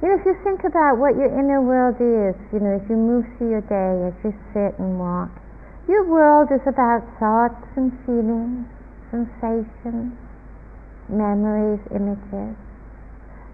You 0.05 0.13
know, 0.13 0.21
if 0.21 0.27
you 0.29 0.37
think 0.45 0.69
about 0.69 1.01
what 1.01 1.17
your 1.17 1.33
inner 1.33 1.65
world 1.65 1.97
is, 1.97 2.37
you 2.53 2.61
know, 2.61 2.77
as 2.77 2.85
you 2.85 3.01
move 3.01 3.25
through 3.37 3.57
your 3.57 3.65
day, 3.65 3.97
as 4.05 4.13
you 4.21 4.37
sit 4.53 4.77
and 4.77 5.01
walk, 5.01 5.33
your 5.89 6.05
world 6.05 6.53
is 6.53 6.61
about 6.69 7.01
thoughts 7.17 7.65
and 7.81 7.89
feelings, 8.05 8.69
sensations, 9.09 10.13
memories, 11.09 11.81
images. 11.97 12.53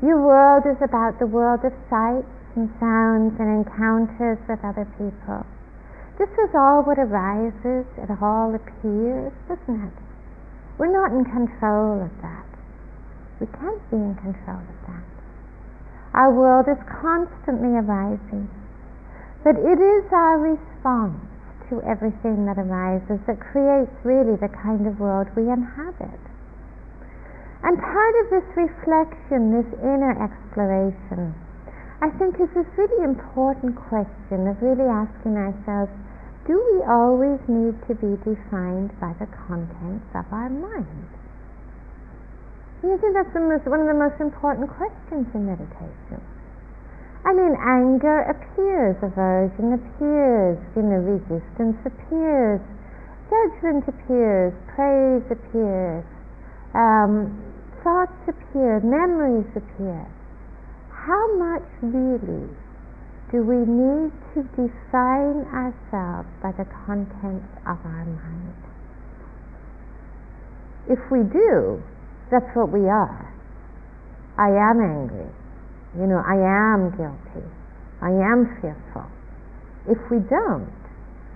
Your 0.02 0.18
world 0.18 0.66
is 0.66 0.82
about 0.82 1.22
the 1.22 1.30
world 1.30 1.62
of 1.62 1.70
sights 1.86 2.26
and 2.58 2.66
sounds 2.82 3.38
and 3.38 3.62
encounters 3.62 4.42
with 4.50 4.58
other 4.66 4.90
people. 4.98 5.46
This 6.18 6.34
is 6.34 6.50
all 6.58 6.82
what 6.82 6.98
arises, 6.98 7.86
it 7.94 8.10
all 8.18 8.50
appears, 8.50 9.30
doesn't 9.46 9.86
it? 9.86 10.11
We're 10.78 10.92
not 10.92 11.12
in 11.12 11.24
control 11.24 12.02
of 12.02 12.12
that. 12.22 12.46
We 13.40 13.46
can't 13.46 13.82
be 13.90 13.96
in 13.96 14.14
control 14.16 14.62
of 14.62 14.78
that. 14.86 15.06
Our 16.14 16.32
world 16.32 16.68
is 16.68 16.78
constantly 16.88 17.72
arising. 17.76 18.48
But 19.42 19.58
it 19.58 19.78
is 19.80 20.04
our 20.12 20.38
response 20.38 21.18
to 21.68 21.82
everything 21.82 22.46
that 22.46 22.60
arises 22.60 23.18
that 23.26 23.40
creates 23.40 23.90
really 24.04 24.36
the 24.36 24.52
kind 24.62 24.86
of 24.86 25.00
world 25.00 25.26
we 25.34 25.50
inhabit. 25.50 26.20
And 27.62 27.78
part 27.78 28.14
of 28.22 28.30
this 28.30 28.48
reflection, 28.54 29.54
this 29.54 29.70
inner 29.82 30.14
exploration, 30.18 31.34
I 32.02 32.10
think 32.18 32.38
is 32.42 32.50
this 32.54 32.66
really 32.76 33.02
important 33.02 33.78
question 33.88 34.50
of 34.50 34.58
really 34.62 34.90
asking 34.90 35.38
ourselves 35.38 35.90
do 36.46 36.58
we 36.58 36.82
always 36.90 37.38
need 37.46 37.78
to 37.86 37.94
be 37.94 38.18
defined 38.26 38.90
by 38.98 39.14
the 39.22 39.30
contents 39.46 40.10
of 40.14 40.26
our 40.34 40.50
mind? 40.50 41.06
You 42.82 42.98
think 42.98 43.14
that's 43.14 43.30
most, 43.38 43.62
one 43.70 43.78
of 43.78 43.86
the 43.86 43.94
most 43.94 44.18
important 44.18 44.66
questions 44.74 45.30
in 45.34 45.46
meditation. 45.46 46.18
I 47.22 47.30
mean, 47.30 47.54
anger 47.54 48.26
appears, 48.26 48.98
aversion 48.98 49.78
appears, 49.78 50.58
you 50.74 50.82
know, 50.82 50.98
resistance 50.98 51.78
appears, 51.86 52.58
judgment 53.30 53.86
appears, 53.86 54.50
praise 54.74 55.22
appears, 55.30 56.02
um, 56.74 57.30
thoughts 57.86 58.18
appear, 58.26 58.82
memories 58.82 59.46
appear, 59.54 60.02
how 60.90 61.22
much 61.38 61.62
really 61.80 62.50
do 63.32 63.40
we 63.40 63.64
need 63.64 64.12
to 64.36 64.44
define 64.60 65.48
ourselves 65.48 66.28
by 66.44 66.52
the 66.52 66.68
contents 66.84 67.48
of 67.64 67.80
our 67.80 68.04
mind? 68.04 68.60
If 70.84 71.00
we 71.10 71.24
do, 71.24 71.80
that's 72.30 72.52
what 72.52 72.68
we 72.68 72.84
are. 72.92 73.24
I 74.36 74.52
am 74.52 74.84
angry. 74.84 75.32
You 75.96 76.06
know, 76.12 76.20
I 76.20 76.36
am 76.36 76.92
guilty. 76.92 77.48
I 78.04 78.12
am 78.12 78.52
fearful. 78.60 79.08
If 79.88 79.98
we 80.12 80.20
don't, 80.28 80.68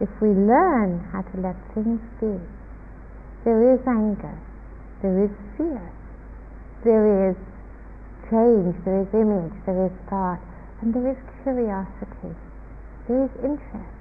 if 0.01 0.13
we 0.21 0.29
learn 0.29 1.01
how 1.13 1.23
to 1.23 1.37
let 1.41 1.57
things 1.73 2.01
be, 2.21 2.37
there 3.45 3.73
is 3.73 3.81
anger, 3.89 4.37
there 5.01 5.25
is 5.25 5.33
fear, 5.57 5.81
there 6.85 7.31
is 7.31 7.37
change, 8.29 8.77
there 8.85 9.01
is 9.01 9.09
image, 9.17 9.57
there 9.65 9.87
is 9.87 9.93
thought, 10.11 10.43
and 10.83 10.93
there 10.93 11.09
is 11.11 11.19
curiosity, 11.43 12.37
there 13.09 13.25
is 13.25 13.33
interest. 13.41 13.97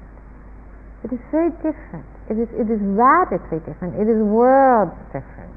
It 1.05 1.13
is 1.13 1.21
very 1.29 1.53
different. 1.61 2.09
It 2.29 2.41
is, 2.41 2.49
it 2.57 2.65
is 2.65 2.81
radically 2.81 3.61
different. 3.61 3.93
It 4.01 4.09
is 4.09 4.17
worlds 4.25 4.97
different. 5.13 5.53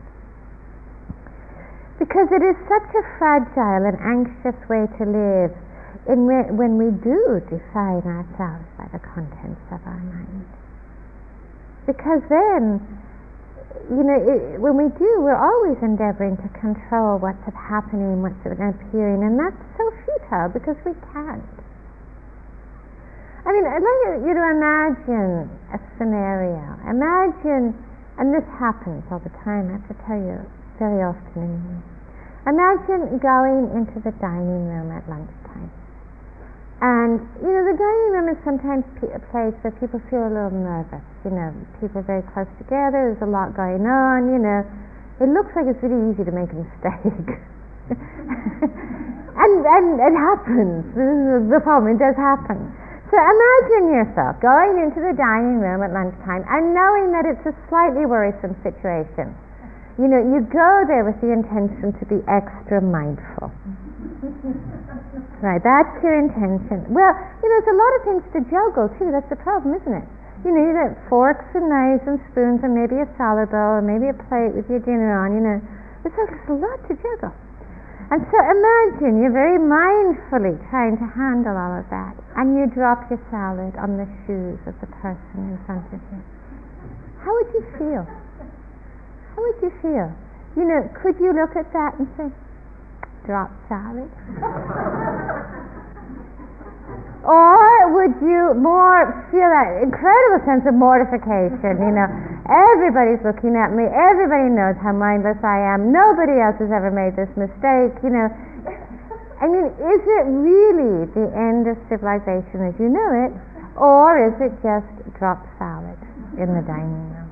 Because 1.99 2.29
it 2.31 2.45
is 2.45 2.57
such 2.69 2.89
a 2.95 3.03
fragile 3.17 3.89
and 3.89 3.97
anxious 3.99 4.59
way 4.69 4.85
to 5.01 5.05
live 5.09 5.53
in 6.07 6.29
where, 6.29 6.47
when 6.53 6.77
we 6.77 6.93
do 7.01 7.41
define 7.49 8.05
ourselves 8.05 8.69
by 8.77 8.87
the 8.93 9.01
contents 9.01 9.65
of 9.73 9.81
our 9.89 10.05
mind. 10.05 10.47
Because 11.89 12.21
then 12.29 12.85
you 13.87 14.03
know, 14.03 14.19
it, 14.19 14.61
when 14.61 14.75
we 14.77 14.91
do, 14.99 15.11
we're 15.23 15.39
always 15.39 15.79
endeavoring 15.81 16.37
to 16.43 16.49
control 16.59 17.23
what's 17.23 17.41
happening, 17.55 18.21
what's 18.21 18.39
appearing, 18.45 19.23
and 19.23 19.39
that's 19.39 19.59
so 19.79 19.85
futile 20.05 20.51
because 20.51 20.77
we 20.85 20.93
can't. 21.15 21.45
I 23.47 23.53
mean, 23.55 23.65
I'd 23.65 23.81
like 23.81 24.29
you 24.29 24.35
to 24.35 24.45
imagine 24.53 25.49
a 25.73 25.79
scenario. 25.97 26.61
Imagine, 26.85 27.73
and 28.21 28.35
this 28.35 28.45
happens 28.61 29.05
all 29.09 29.23
the 29.25 29.33
time, 29.41 29.73
I 29.73 29.81
have 29.81 29.89
to 29.89 29.97
tell 30.05 30.21
you, 30.21 30.43
very 30.77 31.01
often. 31.01 31.81
Imagine 32.45 33.17
going 33.21 33.73
into 33.73 34.01
the 34.05 34.13
dining 34.21 34.69
room 34.69 34.93
at 34.93 35.09
lunchtime 35.09 35.38
and, 36.79 37.19
you 37.43 37.51
know, 37.51 37.65
the 37.67 37.75
dining 37.75 38.11
room 38.15 38.27
is 38.31 38.39
sometimes 38.47 38.87
a 39.03 39.19
place 39.35 39.57
where 39.67 39.75
people 39.83 39.99
feel 40.07 40.23
a 40.23 40.31
little 40.31 40.55
nervous. 40.55 41.03
You 41.27 41.35
know, 41.35 41.51
people 41.83 42.03
are 42.03 42.07
very 42.07 42.23
close 42.31 42.47
together, 42.63 43.11
there's 43.11 43.25
a 43.27 43.31
lot 43.31 43.59
going 43.59 43.83
on, 43.83 44.31
you 44.31 44.39
know. 44.39 44.63
It 45.19 45.27
looks 45.35 45.51
like 45.59 45.67
it's 45.67 45.83
really 45.83 46.15
easy 46.15 46.23
to 46.23 46.31
make 46.31 46.47
a 46.55 46.59
mistake. 46.63 47.35
and, 49.43 49.55
and 49.67 49.87
it 49.99 50.15
happens. 50.15 50.87
The 51.51 51.59
problem, 51.67 51.99
it 51.99 51.99
does 51.99 52.15
happen. 52.15 52.71
So 53.11 53.17
imagine 53.17 53.99
yourself 53.99 54.39
going 54.39 54.79
into 54.79 55.01
the 55.01 55.17
dining 55.17 55.59
room 55.59 55.83
at 55.83 55.91
lunchtime 55.91 56.45
and 56.47 56.77
knowing 56.77 57.11
that 57.17 57.25
it's 57.25 57.43
a 57.49 57.57
slightly 57.67 58.05
worrisome 58.05 58.55
situation. 58.63 59.35
You 59.99 60.07
know, 60.07 60.23
you 60.23 60.47
go 60.47 60.87
there 60.87 61.03
with 61.03 61.19
the 61.19 61.35
intention 61.35 61.91
to 61.99 62.05
be 62.07 62.23
extra 62.31 62.79
mindful. 62.79 63.51
Right, 65.39 65.63
that's 65.63 65.95
your 66.03 66.19
intention. 66.19 66.83
Well, 66.91 67.15
you 67.15 67.47
know, 67.47 67.59
there's 67.63 67.71
a 67.71 67.79
lot 67.79 67.93
of 67.95 68.01
things 68.03 68.25
to 68.35 68.41
juggle 68.51 68.91
too. 68.99 69.15
That's 69.15 69.31
the 69.31 69.39
problem, 69.39 69.79
isn't 69.79 69.95
it? 69.95 70.07
You 70.43 70.51
know, 70.51 70.59
you 70.59 70.75
got 70.75 70.99
forks 71.07 71.47
and 71.55 71.71
knives 71.71 72.03
and 72.11 72.19
spoons 72.31 72.59
and 72.67 72.75
maybe 72.75 72.99
a 72.99 73.07
salad 73.15 73.55
bowl 73.55 73.79
and 73.79 73.87
maybe 73.87 74.11
a 74.11 74.19
plate 74.27 74.51
with 74.59 74.67
your 74.67 74.83
dinner 74.83 75.15
on. 75.15 75.39
You 75.39 75.43
know, 75.47 75.59
there's 76.03 76.35
a 76.51 76.59
lot 76.59 76.83
to 76.91 76.95
juggle. 76.99 77.31
And 78.11 78.25
so 78.35 78.37
imagine 78.41 79.23
you're 79.23 79.35
very 79.35 79.63
mindfully 79.63 80.59
trying 80.75 80.99
to 80.99 81.07
handle 81.15 81.55
all 81.55 81.79
of 81.79 81.87
that, 81.95 82.19
and 82.35 82.59
you 82.59 82.67
drop 82.75 83.07
your 83.13 83.23
salad 83.31 83.79
on 83.79 83.95
the 83.95 84.09
shoes 84.27 84.59
of 84.67 84.75
the 84.83 84.91
person 84.99 85.55
in 85.55 85.59
front 85.69 85.87
of 85.95 86.01
you. 86.11 86.19
How 87.23 87.31
would 87.31 87.51
you 87.55 87.63
feel? 87.79 88.03
How 88.03 89.39
would 89.39 89.59
you 89.63 89.71
feel? 89.85 90.09
You 90.57 90.65
know, 90.67 90.83
could 90.99 91.21
you 91.23 91.31
look 91.37 91.55
at 91.55 91.71
that 91.71 92.01
and 92.01 92.09
say, 92.17 92.27
drop 93.29 93.53
salad? 93.69 94.09
or 97.29 97.93
would 97.93 98.17
you 98.25 98.57
more 98.57 99.29
feel 99.29 99.53
that 99.53 99.85
incredible 99.85 100.41
sense 100.49 100.65
of 100.65 100.73
mortification, 100.73 101.77
you 101.77 101.93
know, 101.93 102.09
Everybody's 102.49 103.21
looking 103.21 103.61
at 103.61 103.77
me. 103.77 103.85
Everybody 103.85 104.49
knows 104.49 104.73
how 104.81 104.97
mindless 104.97 105.37
I 105.45 105.61
am. 105.69 105.93
Nobody 105.93 106.41
else 106.41 106.57
has 106.65 106.73
ever 106.73 106.89
made 106.89 107.13
this 107.13 107.29
mistake. 107.37 107.93
You 108.01 108.09
know, 108.09 108.29
I 109.37 109.45
mean, 109.53 109.69
is 109.69 110.01
it 110.01 110.25
really 110.33 111.05
the 111.13 111.29
end 111.37 111.69
of 111.69 111.77
civilization 111.93 112.65
as 112.65 112.73
you 112.81 112.89
know 112.89 113.29
it, 113.29 113.37
or 113.77 114.33
is 114.33 114.37
it 114.41 114.57
just 114.65 114.89
drop 115.21 115.45
salad 115.61 116.01
in 116.41 116.57
the 116.57 116.65
dining 116.65 117.13
room? 117.13 117.29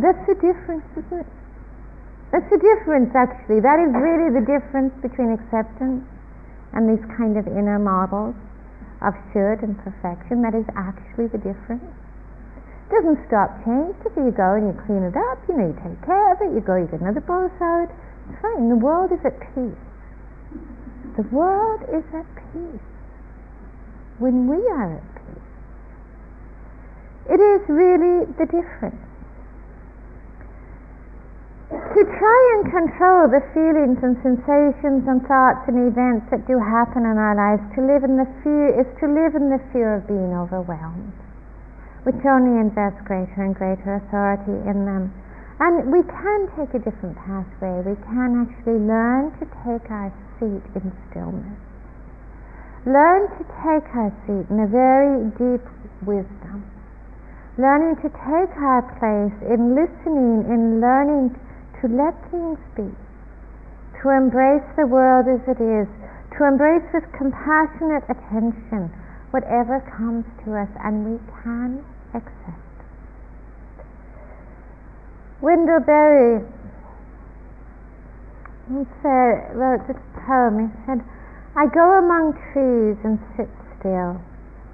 That's 0.00 0.24
the 0.24 0.34
difference, 0.40 0.88
isn't 0.96 1.20
it? 1.20 1.39
That's 2.30 2.46
the 2.46 2.62
difference, 2.62 3.10
actually. 3.10 3.58
That 3.58 3.82
is 3.82 3.90
really 3.90 4.30
the 4.30 4.46
difference 4.46 4.94
between 5.02 5.34
acceptance 5.34 6.06
and 6.72 6.86
these 6.86 7.02
kind 7.18 7.34
of 7.34 7.46
inner 7.50 7.78
models 7.82 8.38
of 9.02 9.18
should 9.34 9.66
and 9.66 9.74
perfection. 9.82 10.38
That 10.46 10.54
is 10.54 10.62
actually 10.78 11.26
the 11.26 11.42
difference 11.42 11.82
It 11.82 12.90
doesn't 12.94 13.18
stop 13.26 13.50
change. 13.66 13.98
Just 14.06 14.14
you 14.14 14.30
go 14.30 14.54
and 14.54 14.70
you 14.70 14.74
clean 14.86 15.02
it 15.02 15.18
up, 15.18 15.42
you 15.50 15.58
know, 15.58 15.74
you 15.74 15.76
take 15.82 15.98
care 16.06 16.30
of 16.30 16.38
it, 16.38 16.54
you 16.54 16.62
go, 16.62 16.78
you 16.78 16.86
get 16.86 17.02
another 17.02 17.22
bowl 17.22 17.50
out. 17.58 17.90
It's 18.30 18.38
fine. 18.38 18.70
The 18.70 18.78
world 18.78 19.10
is 19.10 19.18
at 19.26 19.34
peace. 19.50 19.82
The 21.18 21.26
world 21.34 21.82
is 21.90 22.06
at 22.14 22.30
peace 22.54 22.86
when 24.22 24.46
we 24.46 24.62
are 24.70 25.02
at 25.02 25.14
peace. 25.18 25.50
It 27.34 27.40
is 27.42 27.62
really 27.66 28.30
the 28.38 28.46
difference. 28.46 29.09
To 31.70 32.02
try 32.02 32.40
and 32.58 32.62
control 32.70 33.30
the 33.30 33.42
feelings 33.54 33.98
and 34.02 34.18
sensations 34.26 35.06
and 35.06 35.22
thoughts 35.26 35.66
and 35.70 35.86
events 35.86 36.26
that 36.34 36.46
do 36.46 36.58
happen 36.58 37.06
in 37.06 37.14
our 37.14 37.34
lives, 37.38 37.62
to 37.78 37.80
live 37.86 38.02
in 38.02 38.18
the 38.18 38.26
fear 38.42 38.74
is 38.74 38.88
to 38.98 39.06
live 39.06 39.38
in 39.38 39.50
the 39.50 39.62
fear 39.72 39.94
of 39.94 40.06
being 40.06 40.34
overwhelmed 40.34 41.14
which 42.04 42.20
only 42.24 42.56
invests 42.60 43.00
greater 43.04 43.44
and 43.44 43.54
greater 43.54 44.00
authority 44.00 44.56
in 44.68 44.88
them. 44.88 45.12
And 45.60 45.92
we 45.92 46.00
can 46.00 46.48
take 46.56 46.72
a 46.72 46.80
different 46.80 47.16
pathway. 47.20 47.84
We 47.84 47.96
can 48.08 48.48
actually 48.48 48.80
learn 48.80 49.28
to 49.36 49.44
take 49.60 49.84
our 49.92 50.08
seat 50.40 50.64
in 50.72 50.88
stillness. 51.10 51.60
Learn 52.88 53.28
to 53.36 53.42
take 53.60 53.84
our 53.92 54.08
seat 54.24 54.48
in 54.48 54.64
a 54.64 54.68
very 54.72 55.28
deep 55.36 55.64
wisdom. 56.00 56.64
Learning 57.60 57.92
to 58.00 58.08
take 58.08 58.52
our 58.56 58.80
place 58.96 59.36
in 59.52 59.76
listening, 59.76 60.48
in 60.48 60.80
learning 60.80 61.36
to 61.80 61.88
let 61.88 62.14
things 62.30 62.60
be. 62.76 62.88
To 64.02 64.08
embrace 64.08 64.64
the 64.76 64.86
world 64.86 65.28
as 65.28 65.40
it 65.48 65.60
is. 65.60 65.88
To 66.38 66.46
embrace 66.46 66.84
with 66.92 67.04
compassionate 67.16 68.04
attention 68.08 68.92
whatever 69.30 69.78
comes 69.96 70.24
to 70.44 70.56
us, 70.58 70.68
and 70.82 71.06
we 71.06 71.18
can 71.42 71.84
accept. 72.14 72.66
Wendell 75.40 75.80
Berry 75.80 76.44
said, 79.02 79.54
wrote 79.54 79.86
this 79.88 79.98
poem. 80.26 80.68
He 80.68 80.70
said, 80.86 81.00
I 81.56 81.66
go 81.66 81.98
among 81.98 82.34
trees 82.52 82.98
and 83.02 83.18
sit 83.36 83.48
still. 83.78 84.20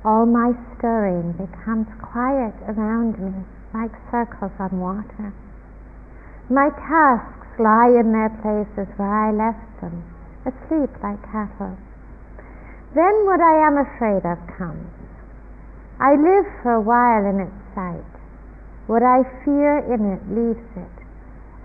All 0.05 0.27
my 0.27 0.53
stirring 0.77 1.33
becomes 1.33 1.89
quiet 2.03 2.55
around 2.69 3.19
me, 3.19 3.33
like 3.73 3.93
circles 4.11 4.53
on 4.61 4.81
water. 4.81 5.33
My 6.49 6.71
tasks 6.71 7.59
lie 7.59 7.91
in 7.91 8.13
their 8.15 8.31
places 8.39 8.87
where 8.95 9.11
I 9.11 9.35
left 9.35 9.81
them, 9.81 10.05
asleep 10.47 10.95
like 11.03 11.19
cattle. 11.27 11.75
Then 12.95 13.27
what 13.27 13.41
I 13.43 13.67
am 13.67 13.75
afraid 13.75 14.23
of 14.23 14.39
comes. 14.55 14.95
I 15.99 16.15
live 16.15 16.47
for 16.63 16.79
a 16.79 16.81
while 16.81 17.27
in 17.27 17.41
its 17.41 17.75
sight. 17.75 18.07
What 18.87 19.03
I 19.03 19.27
fear 19.43 19.79
in 19.91 20.07
it 20.07 20.23
leaves 20.31 20.71
it, 20.77 20.97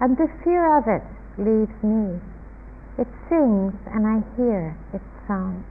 and 0.02 0.18
the 0.18 0.26
fear 0.44 0.66
of 0.76 0.88
it 0.90 1.06
leaves 1.38 1.78
me. 1.84 2.18
It 2.98 3.08
sings, 3.30 3.78
and 3.86 4.08
I 4.08 4.26
hear 4.36 4.76
its 4.94 5.06
song. 5.28 5.64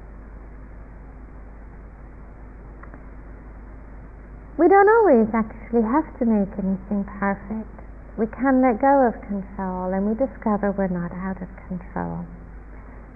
We 4.56 4.68
don't 4.68 4.88
always 4.88 5.26
actually 5.34 5.82
have 5.82 6.06
to 6.20 6.24
make 6.26 6.52
anything 6.62 7.02
perfect. 7.18 7.79
We 8.20 8.28
can 8.36 8.60
let 8.60 8.76
go 8.84 9.08
of 9.08 9.16
control 9.24 9.96
and 9.96 10.04
we 10.04 10.12
discover 10.12 10.76
we're 10.76 10.92
not 10.92 11.08
out 11.08 11.40
of 11.40 11.48
control. 11.64 12.28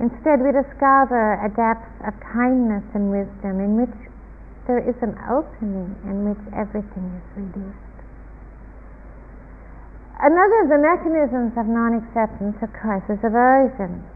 Instead, 0.00 0.40
we 0.40 0.48
discover 0.48 1.36
a 1.44 1.52
depth 1.52 1.84
of 2.08 2.16
kindness 2.24 2.88
and 2.96 3.12
wisdom 3.12 3.60
in 3.60 3.76
which 3.76 3.92
there 4.64 4.80
is 4.80 4.96
an 5.04 5.12
opening 5.28 5.92
in 6.08 6.24
which 6.24 6.40
everything 6.56 7.20
is 7.20 7.26
released. 7.36 7.96
Another 10.24 10.64
of 10.64 10.72
the 10.72 10.80
mechanisms 10.80 11.52
of 11.52 11.68
non 11.68 12.00
acceptance, 12.00 12.56
of 12.64 12.72
course, 12.72 13.04
is 13.12 13.20
aversion, 13.20 14.08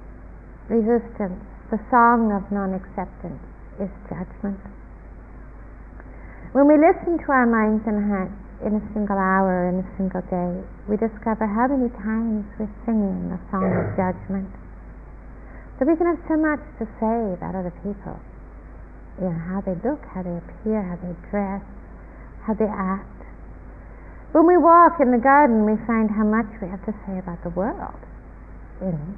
resistance. 0.72 1.44
The 1.68 1.84
song 1.92 2.32
of 2.32 2.48
non 2.48 2.72
acceptance 2.72 3.44
is 3.76 3.92
judgment. 4.08 4.64
When 6.56 6.64
we 6.64 6.80
listen 6.80 7.20
to 7.20 7.28
our 7.28 7.44
minds 7.44 7.84
and 7.84 8.08
hearts 8.08 8.47
in 8.64 8.74
a 8.78 8.82
single 8.92 9.18
hour, 9.18 9.70
in 9.70 9.82
a 9.82 9.88
single 9.96 10.22
day, 10.26 10.52
we 10.90 10.98
discover 10.98 11.46
how 11.46 11.70
many 11.70 11.90
times 12.02 12.46
we're 12.58 12.70
singing 12.82 13.30
the 13.30 13.38
song 13.50 13.70
of 13.70 13.86
judgment. 13.94 14.50
So 15.78 15.86
we 15.86 15.94
can 15.94 16.10
have 16.10 16.22
so 16.26 16.34
much 16.34 16.62
to 16.82 16.84
say 16.98 17.38
about 17.38 17.54
other 17.54 17.74
people 17.86 18.18
you 19.18 19.26
know, 19.26 19.38
how 19.50 19.60
they 19.60 19.74
look, 19.82 19.98
how 20.14 20.22
they 20.22 20.34
appear, 20.34 20.78
how 20.82 20.96
they 21.02 21.14
dress, 21.30 21.62
how 22.46 22.54
they 22.54 22.70
act. 22.70 23.18
When 24.32 24.46
we 24.46 24.56
walk 24.56 25.00
in 25.02 25.10
the 25.10 25.18
garden, 25.18 25.66
we 25.66 25.74
find 25.86 26.10
how 26.10 26.22
much 26.22 26.46
we 26.62 26.68
have 26.68 26.84
to 26.86 26.94
say 27.06 27.18
about 27.18 27.42
the 27.42 27.50
world. 27.50 27.98
You 28.80 28.94
know, 28.94 29.08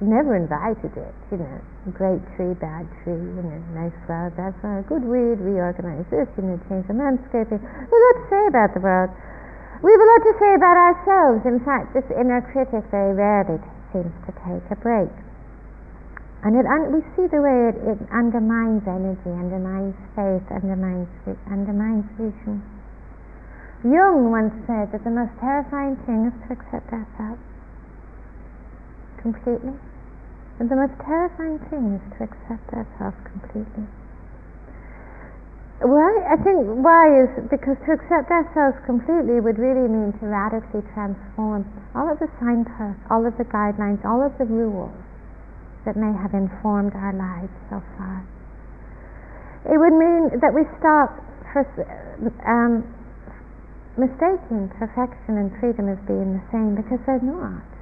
never 0.00 0.36
invited 0.36 0.92
it. 0.96 1.14
You 1.30 1.38
know, 1.38 1.56
great 1.92 2.22
tree, 2.36 2.52
bad 2.56 2.86
tree. 3.02 3.16
You 3.16 3.42
know, 3.42 3.60
nice 3.72 3.94
flower, 4.04 4.30
bad 4.34 4.54
flower, 4.60 4.82
good 4.84 5.04
weed. 5.04 5.40
Reorganize 5.40 6.04
this. 6.10 6.28
You 6.36 6.44
know, 6.44 6.56
change 6.68 6.86
the 6.88 6.96
landscaping. 6.96 7.60
We 7.60 7.66
have 7.66 7.92
a 7.92 8.00
lot 8.00 8.16
to 8.16 8.24
say 8.28 8.42
about 8.48 8.70
the 8.74 8.82
world. 8.82 9.10
We 9.84 9.92
have 9.92 10.02
a 10.02 10.08
lot 10.08 10.22
to 10.24 10.34
say 10.40 10.50
about 10.56 10.76
ourselves. 10.76 11.40
In 11.44 11.60
fact, 11.60 11.92
this 11.92 12.08
inner 12.12 12.40
critic 12.40 12.84
very 12.90 13.12
rarely 13.12 13.60
seems 13.92 14.12
to 14.24 14.32
take 14.44 14.64
a 14.72 14.78
break. 14.80 15.12
And 16.44 16.56
it 16.56 16.64
un- 16.64 16.92
we 16.92 17.00
see 17.16 17.26
the 17.28 17.42
way 17.42 17.72
it, 17.72 17.76
it 17.84 18.00
undermines 18.12 18.84
energy, 18.86 19.32
undermines 19.32 19.96
faith, 20.14 20.46
undermines, 20.52 21.08
undermines 21.48 22.06
vision. 22.16 22.62
Jung 23.84 24.30
once 24.30 24.54
said 24.66 24.92
that 24.92 25.04
the 25.04 25.10
most 25.10 25.32
terrifying 25.40 25.96
thing 26.06 26.26
is 26.26 26.34
to 26.46 26.54
accept 26.54 26.92
ourselves 26.92 27.42
completely. 29.26 29.74
And 30.62 30.70
the 30.70 30.78
most 30.78 30.94
terrifying 31.02 31.58
thing 31.66 31.98
is 31.98 32.04
to 32.16 32.30
accept 32.30 32.70
ourselves 32.70 33.18
completely. 33.26 33.84
Why? 35.84 36.08
I 36.32 36.40
think 36.40 36.64
why 36.80 37.04
is 37.20 37.28
because 37.52 37.76
to 37.84 37.90
accept 37.92 38.32
ourselves 38.32 38.80
completely 38.88 39.44
would 39.44 39.60
really 39.60 39.84
mean 39.84 40.16
to 40.16 40.24
radically 40.24 40.80
transform 40.96 41.68
all 41.92 42.08
of 42.08 42.16
the 42.16 42.32
signposts, 42.40 43.04
all 43.12 43.28
of 43.28 43.36
the 43.36 43.44
guidelines, 43.44 44.00
all 44.00 44.24
of 44.24 44.32
the 44.40 44.48
rules 44.48 44.96
that 45.84 45.98
may 46.00 46.16
have 46.16 46.32
informed 46.32 46.96
our 46.96 47.12
lives 47.12 47.52
so 47.68 47.84
far. 48.00 48.24
It 49.68 49.76
would 49.76 49.92
mean 49.92 50.40
that 50.40 50.56
we 50.56 50.64
stop 50.80 51.20
um, 52.48 52.88
mistaking 54.00 54.72
perfection 54.80 55.36
and 55.36 55.52
freedom 55.60 55.92
as 55.92 56.00
being 56.08 56.40
the 56.40 56.44
same 56.48 56.72
because 56.72 57.04
they're 57.04 57.20
not. 57.20 57.75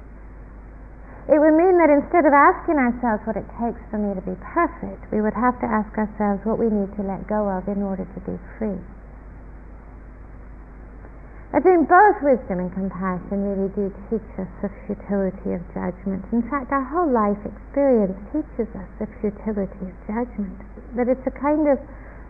It 1.25 1.41
would 1.41 1.57
mean 1.57 1.81
that 1.81 1.89
instead 1.89 2.29
of 2.29 2.33
asking 2.37 2.77
ourselves 2.77 3.25
what 3.25 3.33
it 3.33 3.49
takes 3.57 3.81
for 3.89 3.97
me 3.97 4.13
to 4.13 4.21
be 4.21 4.37
perfect, 4.45 5.09
we 5.09 5.25
would 5.25 5.33
have 5.33 5.57
to 5.57 5.65
ask 5.65 5.89
ourselves 5.97 6.45
what 6.45 6.61
we 6.61 6.69
need 6.69 6.93
to 6.95 7.03
let 7.03 7.25
go 7.25 7.49
of 7.49 7.65
in 7.65 7.81
order 7.81 8.05
to 8.05 8.19
be 8.29 8.37
free. 8.57 8.77
I 11.55 11.63
think 11.63 11.87
both 11.89 12.21
wisdom 12.21 12.59
and 12.59 12.69
compassion 12.69 13.41
really 13.41 13.71
do 13.73 13.89
teach 14.11 14.29
us 14.37 14.51
the 14.61 14.69
futility 14.85 15.55
of 15.55 15.63
judgment. 15.73 16.27
In 16.29 16.43
fact, 16.51 16.69
our 16.69 16.83
whole 16.83 17.09
life 17.09 17.39
experience 17.41 18.19
teaches 18.29 18.69
us 18.75 18.89
the 18.99 19.07
futility 19.23 19.87
of 19.87 19.95
judgment. 20.05 20.59
That 20.93 21.07
it's 21.07 21.25
a 21.25 21.31
kind 21.31 21.65
of 21.71 21.79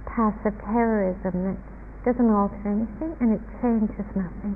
passive 0.05 0.55
terrorism 0.63 1.51
that 1.51 1.59
doesn't 2.05 2.29
alter 2.29 2.63
anything 2.63 3.17
and 3.19 3.33
it 3.33 3.43
changes 3.59 4.05
nothing. 4.15 4.55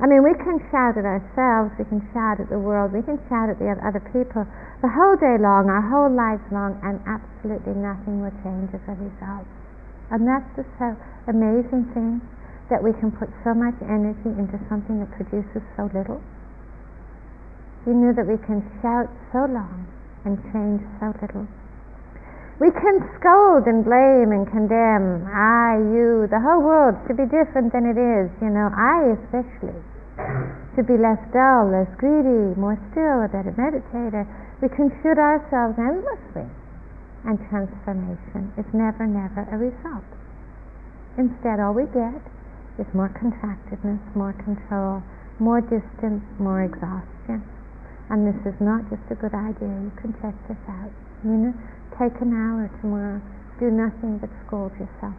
I 0.00 0.08
mean, 0.08 0.24
we 0.24 0.32
can 0.40 0.56
shout 0.72 0.96
at 0.96 1.04
ourselves, 1.04 1.76
we 1.76 1.84
can 1.84 2.00
shout 2.16 2.40
at 2.40 2.48
the 2.48 2.56
world, 2.56 2.96
we 2.96 3.04
can 3.04 3.20
shout 3.28 3.52
at 3.52 3.60
the 3.60 3.68
other 3.84 4.00
people 4.08 4.48
the 4.80 4.88
whole 4.88 5.12
day 5.20 5.36
long, 5.36 5.68
our 5.68 5.84
whole 5.84 6.08
lives 6.08 6.40
long, 6.48 6.80
and 6.80 6.96
absolutely 7.04 7.76
nothing 7.76 8.24
will 8.24 8.32
change 8.40 8.72
as 8.72 8.80
a 8.88 8.96
result. 8.96 9.44
And 10.08 10.24
that's 10.24 10.48
the 10.56 10.64
so 10.80 10.96
amazing 11.28 11.92
thing 11.92 12.24
that 12.72 12.80
we 12.80 12.96
can 12.96 13.12
put 13.12 13.28
so 13.44 13.52
much 13.52 13.76
energy 13.84 14.32
into 14.40 14.56
something 14.72 15.04
that 15.04 15.12
produces 15.12 15.60
so 15.76 15.92
little? 15.92 16.24
You 17.84 17.92
know 17.92 18.16
that 18.16 18.24
we 18.24 18.40
can 18.48 18.64
shout 18.80 19.12
so 19.36 19.44
long 19.44 19.84
and 20.24 20.40
change 20.48 20.80
so 20.96 21.12
little. 21.20 21.44
We 22.60 22.68
can 22.68 23.00
scold 23.16 23.64
and 23.64 23.80
blame 23.80 24.36
and 24.36 24.44
condemn. 24.44 25.24
I, 25.32 25.80
you, 25.80 26.28
the 26.28 26.44
whole 26.44 26.60
world 26.60 27.00
should 27.08 27.16
be 27.16 27.24
different 27.24 27.72
than 27.72 27.88
it 27.88 27.96
is. 27.96 28.28
You 28.44 28.52
know, 28.52 28.68
I 28.68 29.16
especially 29.16 29.80
should 30.76 30.84
be 30.84 31.00
less 31.00 31.20
dull, 31.32 31.72
less 31.72 31.88
greedy, 31.96 32.52
more 32.60 32.76
still, 32.92 33.24
a 33.24 33.32
better 33.32 33.56
meditator. 33.56 34.28
We 34.60 34.68
can 34.68 34.92
shoot 35.00 35.16
ourselves 35.16 35.80
endlessly. 35.80 36.44
And 37.24 37.40
transformation 37.48 38.52
is 38.60 38.68
never, 38.76 39.08
never 39.08 39.48
a 39.48 39.56
result. 39.56 40.04
Instead, 41.16 41.60
all 41.60 41.72
we 41.72 41.88
get 41.88 42.20
is 42.76 42.88
more 42.92 43.08
contractedness, 43.16 44.00
more 44.12 44.32
control, 44.36 45.00
more 45.40 45.60
distance, 45.60 46.24
more 46.36 46.64
exhaustion. 46.64 47.40
And 48.08 48.28
this 48.28 48.40
is 48.44 48.56
not 48.60 48.84
just 48.92 49.04
a 49.08 49.16
good 49.16 49.32
idea. 49.32 49.68
You 49.68 49.92
can 49.96 50.12
check 50.20 50.36
this 50.48 50.60
out. 50.68 50.92
You 51.24 51.36
know, 51.36 51.54
take 52.00 52.16
an 52.24 52.32
hour 52.32 52.72
tomorrow. 52.80 53.20
Do 53.60 53.68
nothing 53.68 54.16
but 54.16 54.32
scold 54.48 54.72
yourself. 54.80 55.12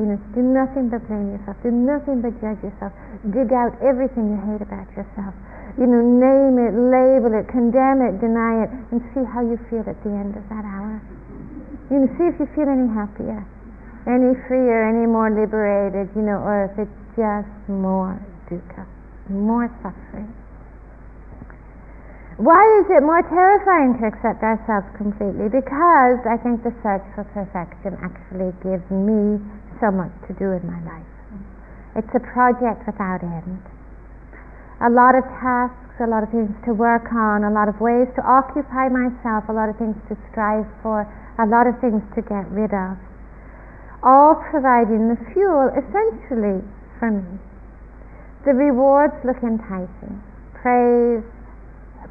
You 0.00 0.08
know, 0.08 0.16
do 0.32 0.40
nothing 0.40 0.88
but 0.88 1.04
blame 1.04 1.36
yourself. 1.36 1.60
Do 1.60 1.68
nothing 1.68 2.24
but 2.24 2.32
judge 2.40 2.56
yourself. 2.64 2.96
Dig 3.28 3.52
out 3.52 3.76
everything 3.84 4.32
you 4.32 4.40
hate 4.48 4.64
about 4.64 4.88
yourself. 4.96 5.36
You 5.76 5.84
know, 5.84 6.00
name 6.00 6.56
it, 6.56 6.72
label 6.72 7.36
it, 7.36 7.44
condemn 7.52 8.00
it, 8.00 8.16
deny 8.16 8.64
it, 8.64 8.70
and 8.88 9.04
see 9.12 9.28
how 9.28 9.44
you 9.44 9.60
feel 9.68 9.84
at 9.84 10.00
the 10.00 10.08
end 10.16 10.40
of 10.40 10.44
that 10.48 10.64
hour. 10.64 11.04
You 11.92 12.00
know, 12.00 12.08
see 12.16 12.32
if 12.32 12.40
you 12.40 12.48
feel 12.56 12.70
any 12.70 12.88
happier, 12.88 13.44
any 14.08 14.32
freer, 14.48 14.88
any 14.88 15.04
more 15.04 15.28
liberated, 15.28 16.08
you 16.16 16.24
know, 16.24 16.40
or 16.40 16.72
if 16.72 16.80
it's 16.80 17.00
just 17.12 17.52
more 17.68 18.16
dukkha, 18.48 18.88
more 19.28 19.68
suffering. 19.84 20.32
Why 22.40 22.64
is 22.80 22.88
it 22.88 23.04
more 23.04 23.20
terrifying 23.20 24.00
to 24.00 24.08
accept 24.08 24.40
ourselves 24.40 24.88
completely? 24.96 25.52
Because 25.52 26.24
I 26.24 26.40
think 26.40 26.64
the 26.64 26.72
search 26.80 27.04
for 27.12 27.28
perfection 27.36 28.00
actually 28.00 28.56
gives 28.64 28.88
me 28.88 29.36
so 29.76 29.92
much 29.92 30.08
to 30.24 30.32
do 30.40 30.56
in 30.56 30.64
my 30.64 30.80
life. 30.88 31.04
It's 32.00 32.08
a 32.16 32.22
project 32.32 32.88
without 32.88 33.20
end. 33.20 33.60
A 34.80 34.88
lot 34.88 35.20
of 35.20 35.28
tasks, 35.36 36.00
a 36.00 36.08
lot 36.08 36.24
of 36.24 36.32
things 36.32 36.48
to 36.64 36.72
work 36.72 37.12
on, 37.12 37.44
a 37.44 37.52
lot 37.52 37.68
of 37.68 37.76
ways 37.76 38.08
to 38.16 38.24
occupy 38.24 38.88
myself, 38.88 39.44
a 39.52 39.52
lot 39.52 39.68
of 39.68 39.76
things 39.76 40.00
to 40.08 40.16
strive 40.32 40.64
for, 40.80 41.04
a 41.36 41.44
lot 41.44 41.68
of 41.68 41.76
things 41.84 42.00
to 42.16 42.24
get 42.24 42.48
rid 42.48 42.72
of. 42.72 42.96
All 44.00 44.40
providing 44.48 45.12
the 45.12 45.20
fuel 45.36 45.68
essentially 45.76 46.64
for 46.96 47.12
me. 47.12 47.36
The 48.48 48.56
rewards 48.56 49.20
look 49.28 49.44
enticing. 49.44 50.24
Praise, 50.56 51.20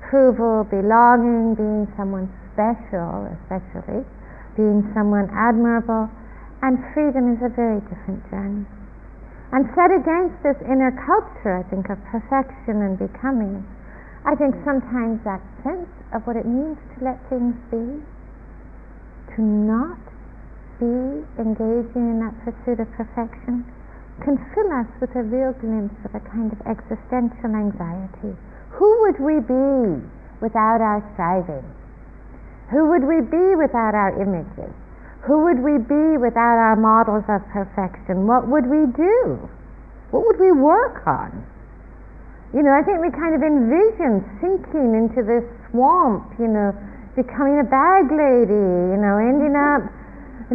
approval, 0.09 0.65
belonging, 0.65 1.53
being 1.53 1.85
someone 1.93 2.25
special, 2.57 3.29
especially, 3.37 4.01
being 4.57 4.81
someone 4.97 5.29
admirable, 5.29 6.09
and 6.65 6.81
freedom 6.97 7.29
is 7.29 7.39
a 7.45 7.51
very 7.53 7.77
different 7.85 8.17
journey. 8.33 8.65
And 9.53 9.69
set 9.77 9.93
against 9.93 10.41
this 10.41 10.57
inner 10.65 10.89
culture, 11.05 11.61
I 11.61 11.63
think, 11.69 11.93
of 11.93 12.01
perfection 12.09 12.81
and 12.81 12.97
becoming, 12.97 13.61
I 14.25 14.33
think 14.33 14.57
sometimes 14.65 15.21
that 15.29 15.45
sense 15.61 15.93
of 16.09 16.25
what 16.25 16.41
it 16.41 16.49
means 16.49 16.81
to 16.97 17.05
let 17.05 17.21
things 17.29 17.53
be, 17.69 18.01
to 19.37 19.39
not 19.45 20.01
be 20.81 21.21
engaging 21.37 22.17
in 22.17 22.17
that 22.25 22.33
pursuit 22.41 22.81
of 22.81 22.89
perfection, 22.97 23.61
can 24.25 24.41
fill 24.57 24.73
us 24.73 24.89
with 24.97 25.13
a 25.13 25.21
real 25.21 25.53
glimpse 25.61 26.01
of 26.01 26.17
a 26.17 26.23
kind 26.33 26.49
of 26.49 26.59
existential 26.65 27.53
anxiety 27.53 28.33
who 28.79 28.87
would 29.03 29.19
we 29.19 29.43
be 29.43 29.99
without 30.39 30.79
our 30.79 31.03
striving? 31.11 31.67
Who 32.71 32.87
would 32.95 33.03
we 33.03 33.19
be 33.19 33.59
without 33.59 33.91
our 33.91 34.15
images? 34.15 34.71
Who 35.27 35.43
would 35.43 35.59
we 35.59 35.75
be 35.83 36.15
without 36.15 36.55
our 36.55 36.79
models 36.79 37.27
of 37.27 37.43
perfection? 37.51 38.23
What 38.23 38.47
would 38.47 38.71
we 38.71 38.87
do? 38.95 39.51
What 40.15 40.23
would 40.23 40.39
we 40.39 40.55
work 40.55 41.03
on? 41.03 41.43
You 42.55 42.63
know, 42.63 42.71
I 42.71 42.79
think 42.87 43.03
we 43.03 43.11
kind 43.11 43.35
of 43.35 43.43
envision 43.43 44.23
sinking 44.39 44.95
into 44.95 45.27
this 45.27 45.43
swamp, 45.69 46.39
you 46.39 46.47
know, 46.47 46.71
becoming 47.19 47.59
a 47.59 47.67
bag 47.67 48.07
lady, 48.07 48.63
you 48.95 48.95
know, 48.95 49.19
ending 49.19 49.59
up 49.59 49.83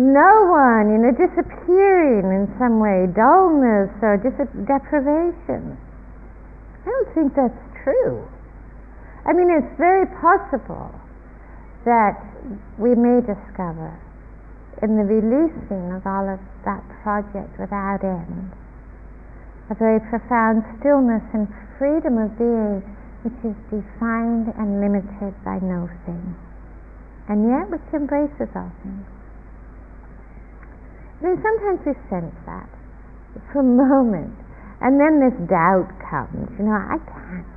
no 0.01 0.49
one, 0.49 0.91
you 0.91 0.99
know, 0.99 1.13
disappearing 1.13 2.25
in 2.33 2.49
some 2.57 2.81
way, 2.81 3.05
dullness 3.13 3.93
or 4.01 4.17
dis- 4.17 4.51
deprivation. 4.65 5.77
I 5.77 6.85
don't 6.89 7.11
think 7.15 7.37
that's 7.37 7.74
true. 7.85 8.27
I 9.29 9.33
mean, 9.33 9.53
it's 9.53 9.77
very 9.79 10.09
possible 10.21 10.91
that 11.85 12.17
we 12.81 12.97
may 12.97 13.21
discover 13.21 13.95
in 14.83 14.97
the 14.97 15.07
releasing 15.07 15.93
of 15.95 16.03
all 16.09 16.27
of 16.27 16.41
that 16.65 16.83
project 17.05 17.55
without 17.61 18.03
end 18.03 18.53
a 19.71 19.75
very 19.75 20.01
profound 20.13 20.61
stillness 20.77 21.25
and 21.33 21.49
freedom 21.79 22.21
of 22.21 22.37
being 22.37 22.85
which 23.25 23.41
is 23.41 23.57
defined 23.73 24.53
and 24.61 24.85
limited 24.85 25.33
by 25.41 25.57
no 25.65 25.89
thing, 26.05 26.37
and 27.29 27.49
yet 27.49 27.65
which 27.73 27.89
embraces 27.97 28.53
all 28.53 28.69
things. 28.85 29.09
Mean, 31.25 31.41
sometimes 31.41 31.81
we 31.89 31.97
sense 32.13 32.37
that 32.45 32.69
for 33.49 33.61
a 33.61 33.65
moment, 33.89 34.37
and 34.85 35.01
then 35.01 35.25
this 35.25 35.33
doubt 35.49 35.89
comes. 36.05 36.53
You 36.61 36.69
know, 36.69 36.77
I 36.77 37.01
can't 37.01 37.49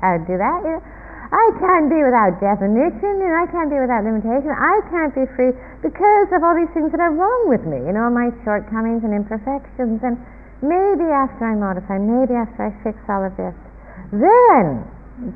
can't 0.00 0.26
do 0.26 0.36
that. 0.40 0.60
You 0.64 0.80
know? 0.80 0.82
I 1.30 1.46
can't 1.62 1.86
be 1.86 2.02
without 2.02 2.42
definition, 2.42 3.22
and 3.22 3.34
I 3.38 3.46
can't 3.54 3.70
be 3.70 3.78
without 3.78 4.02
limitation. 4.02 4.50
I 4.50 4.82
can't 4.90 5.14
be 5.14 5.30
free 5.38 5.54
because 5.78 6.28
of 6.34 6.42
all 6.42 6.58
these 6.58 6.70
things 6.74 6.90
that 6.90 6.98
are 6.98 7.14
wrong 7.14 7.46
with 7.46 7.62
me, 7.62 7.78
you 7.86 7.94
know, 7.94 8.10
my 8.10 8.34
shortcomings 8.42 9.06
and 9.06 9.14
imperfections. 9.14 10.02
And 10.02 10.18
maybe 10.58 11.06
after 11.06 11.46
I 11.46 11.54
modify, 11.54 12.02
maybe 12.02 12.34
after 12.34 12.66
I 12.66 12.74
fix 12.82 12.98
all 13.06 13.22
of 13.22 13.30
this, 13.38 13.54
then, 14.10 14.82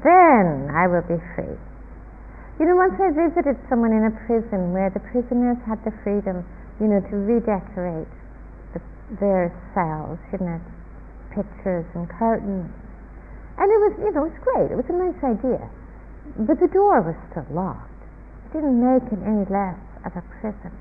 then 0.02 0.66
I 0.74 0.90
will 0.90 1.06
be 1.06 1.22
free. 1.38 1.54
You 2.58 2.66
know, 2.66 2.74
once 2.74 2.98
I 2.98 3.14
visited 3.14 3.54
someone 3.70 3.94
in 3.94 4.10
a 4.10 4.14
prison 4.26 4.74
where 4.74 4.90
the 4.90 5.02
prisoners 5.14 5.62
had 5.62 5.78
the 5.86 5.94
freedom, 6.02 6.42
you 6.82 6.90
know, 6.90 7.06
to 7.06 7.14
redecorate 7.22 8.10
the, 8.74 8.82
their 9.22 9.54
cells, 9.78 10.18
you 10.34 10.42
know, 10.42 10.58
pictures 11.30 11.86
and 11.94 12.10
curtains 12.18 12.66
and 13.58 13.66
it 13.70 13.80
was, 13.80 13.92
you 14.02 14.10
know, 14.10 14.26
it 14.26 14.34
was 14.34 14.40
great. 14.42 14.68
It 14.70 14.78
was 14.78 14.88
a 14.90 14.98
nice 14.98 15.20
idea. 15.22 15.62
But 16.34 16.58
the 16.58 16.70
door 16.72 17.02
was 17.02 17.14
still 17.30 17.46
locked. 17.54 17.90
It 18.50 18.58
didn't 18.58 18.78
make 18.78 19.06
it 19.10 19.22
any 19.22 19.46
less 19.46 19.78
of 20.02 20.12
a 20.18 20.22
prison. 20.40 20.74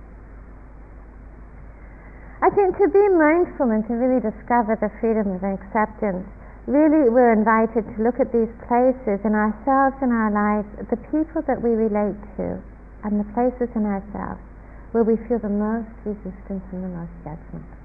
I 2.41 2.49
think 2.51 2.75
to 2.75 2.91
be 2.91 3.05
mindful 3.13 3.71
and 3.71 3.87
to 3.87 3.93
really 3.95 4.19
discover 4.19 4.75
the 4.75 4.91
freedom 4.99 5.31
of 5.31 5.43
acceptance, 5.45 6.27
really 6.67 7.07
we're 7.07 7.31
invited 7.31 7.87
to 7.87 7.97
look 8.03 8.19
at 8.19 8.35
these 8.35 8.51
places 8.67 9.23
in 9.23 9.31
ourselves 9.31 9.95
and 10.03 10.11
our 10.11 10.31
lives, 10.33 10.67
the 10.91 10.99
people 11.07 11.39
that 11.47 11.63
we 11.63 11.71
relate 11.71 12.19
to, 12.35 12.59
and 13.07 13.19
the 13.19 13.27
places 13.31 13.71
in 13.75 13.87
ourselves 13.87 14.43
where 14.91 15.03
we 15.03 15.17
feel 15.27 15.39
the 15.39 15.49
most 15.49 15.89
resistance 16.05 16.63
and 16.71 16.83
the 16.83 16.93
most 16.93 17.13
judgment. 17.23 17.82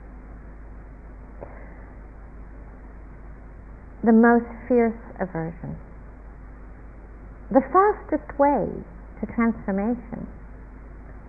The 4.04 4.12
most 4.14 4.46
fierce 4.68 4.98
aversion. 5.18 5.74
The 7.50 7.64
fastest 7.72 8.28
way 8.38 8.68
to 9.20 9.24
transformation, 9.34 10.28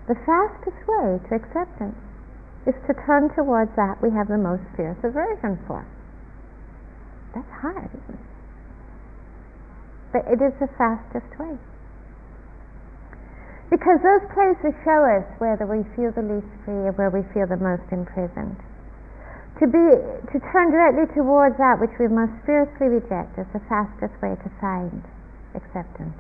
the 0.08 0.20
fastest 0.28 0.78
way 0.86 1.18
to 1.18 1.32
acceptance, 1.34 1.98
is 2.68 2.76
to 2.86 2.94
turn 3.08 3.34
towards 3.34 3.72
that 3.76 3.98
we 4.04 4.12
have 4.12 4.28
the 4.28 4.38
most 4.38 4.64
fierce 4.78 5.00
aversion 5.02 5.58
for. 5.66 5.88
That's 7.34 7.50
hard, 7.62 7.90
isn't 7.90 8.20
it? 8.20 8.28
But 10.14 10.24
it 10.28 10.42
is 10.42 10.54
the 10.60 10.70
fastest 10.78 11.30
way. 11.40 11.58
Because 13.70 14.02
those 14.02 14.26
places 14.34 14.74
show 14.84 15.06
us 15.06 15.26
where 15.38 15.58
we 15.62 15.86
feel 15.96 16.12
the 16.12 16.26
least 16.26 16.50
free 16.66 16.90
or 16.90 16.94
where 16.98 17.14
we 17.14 17.22
feel 17.34 17.46
the 17.46 17.62
most 17.62 17.86
imprisoned 17.94 18.58
to 19.60 19.68
be 19.68 19.86
to 20.32 20.38
turn 20.56 20.72
directly 20.72 21.04
towards 21.12 21.60
that 21.60 21.84
which 21.84 21.92
we 22.00 22.08
must 22.08 22.32
fiercely 22.48 22.88
reject 22.88 23.36
is 23.36 23.48
the 23.52 23.60
fastest 23.68 24.16
way 24.24 24.40
to 24.40 24.50
find 24.64 25.04
acceptance. 25.52 26.16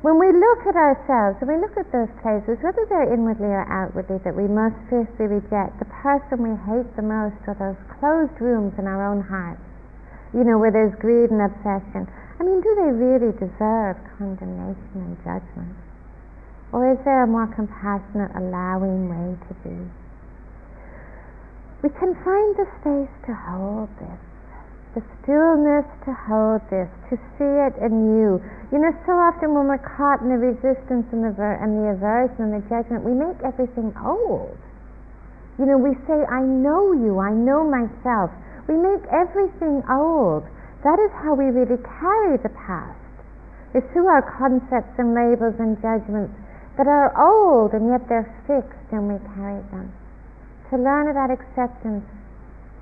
When 0.00 0.16
we 0.16 0.32
look 0.32 0.60
at 0.64 0.76
ourselves, 0.76 1.36
when 1.40 1.56
we 1.56 1.60
look 1.60 1.76
at 1.76 1.90
those 1.92 2.12
places, 2.22 2.62
whether 2.62 2.84
they're 2.88 3.12
inwardly 3.12 3.50
or 3.50 3.66
outwardly, 3.68 4.22
that 4.24 4.36
we 4.36 4.46
must 4.46 4.76
fiercely 4.88 5.26
reject, 5.26 5.76
the 5.82 5.90
person 6.00 6.40
we 6.40 6.54
hate 6.64 6.88
the 6.96 7.04
most 7.04 7.36
are 7.48 7.58
those 7.58 7.80
closed 7.98 8.38
rooms 8.40 8.72
in 8.78 8.86
our 8.86 9.02
own 9.02 9.20
hearts, 9.20 9.64
you 10.32 10.44
know, 10.44 10.56
where 10.62 10.70
there's 10.70 10.94
greed 11.00 11.34
and 11.34 11.42
obsession. 11.42 12.06
I 12.38 12.44
mean, 12.44 12.60
do 12.60 12.70
they 12.76 12.92
really 12.92 13.32
deserve 13.34 13.98
condemnation 14.16 14.96
and 15.00 15.16
judgment? 15.24 15.74
Or 16.72 16.92
is 16.92 17.00
there 17.04 17.24
a 17.24 17.26
more 17.26 17.48
compassionate, 17.48 18.30
allowing 18.36 19.08
way 19.08 19.34
to 19.48 19.52
be? 19.66 20.05
We 21.84 21.90
can 21.92 22.16
find 22.24 22.56
the 22.56 22.66
space 22.80 23.14
to 23.28 23.32
hold 23.36 23.92
this, 24.00 24.20
the 24.96 25.02
stillness 25.20 25.84
to 26.08 26.12
hold 26.24 26.64
this, 26.72 26.88
to 27.12 27.20
see 27.36 27.52
it 27.68 27.76
in 27.84 28.16
you. 28.16 28.40
Know, 28.72 28.92
so 29.04 29.12
often 29.12 29.52
when 29.52 29.68
we're 29.68 29.84
caught 29.84 30.24
in 30.24 30.32
the 30.32 30.40
resistance 30.40 31.04
and 31.12 31.20
the, 31.20 31.34
and 31.36 31.76
the 31.76 31.92
aversion 31.92 32.48
and 32.48 32.54
the 32.56 32.64
judgment, 32.66 33.04
we 33.04 33.12
make 33.12 33.36
everything 33.44 33.92
old. 34.00 34.56
You 35.60 35.68
know, 35.68 35.76
we 35.76 35.92
say, 36.08 36.16
I 36.16 36.40
know 36.40 36.92
you, 36.96 37.20
I 37.20 37.32
know 37.32 37.64
myself. 37.64 38.32
We 38.68 38.76
make 38.76 39.04
everything 39.12 39.84
old. 39.88 40.44
That 40.84 40.98
is 41.00 41.12
how 41.24 41.36
we 41.36 41.52
really 41.52 41.80
carry 42.00 42.36
the 42.40 42.52
past. 42.52 43.00
It's 43.74 43.86
through 43.92 44.08
our 44.08 44.24
concepts 44.24 44.96
and 44.96 45.12
labels 45.12 45.60
and 45.60 45.76
judgments 45.84 46.32
that 46.76 46.88
are 46.88 47.12
old 47.16 47.72
and 47.72 47.88
yet 47.88 48.08
they're 48.08 48.28
fixed 48.48 48.88
and 48.92 49.08
we 49.08 49.20
carry 49.36 49.60
them. 49.72 49.92
To 50.70 50.76
learn 50.76 51.06
about 51.06 51.30
acceptance 51.30 52.04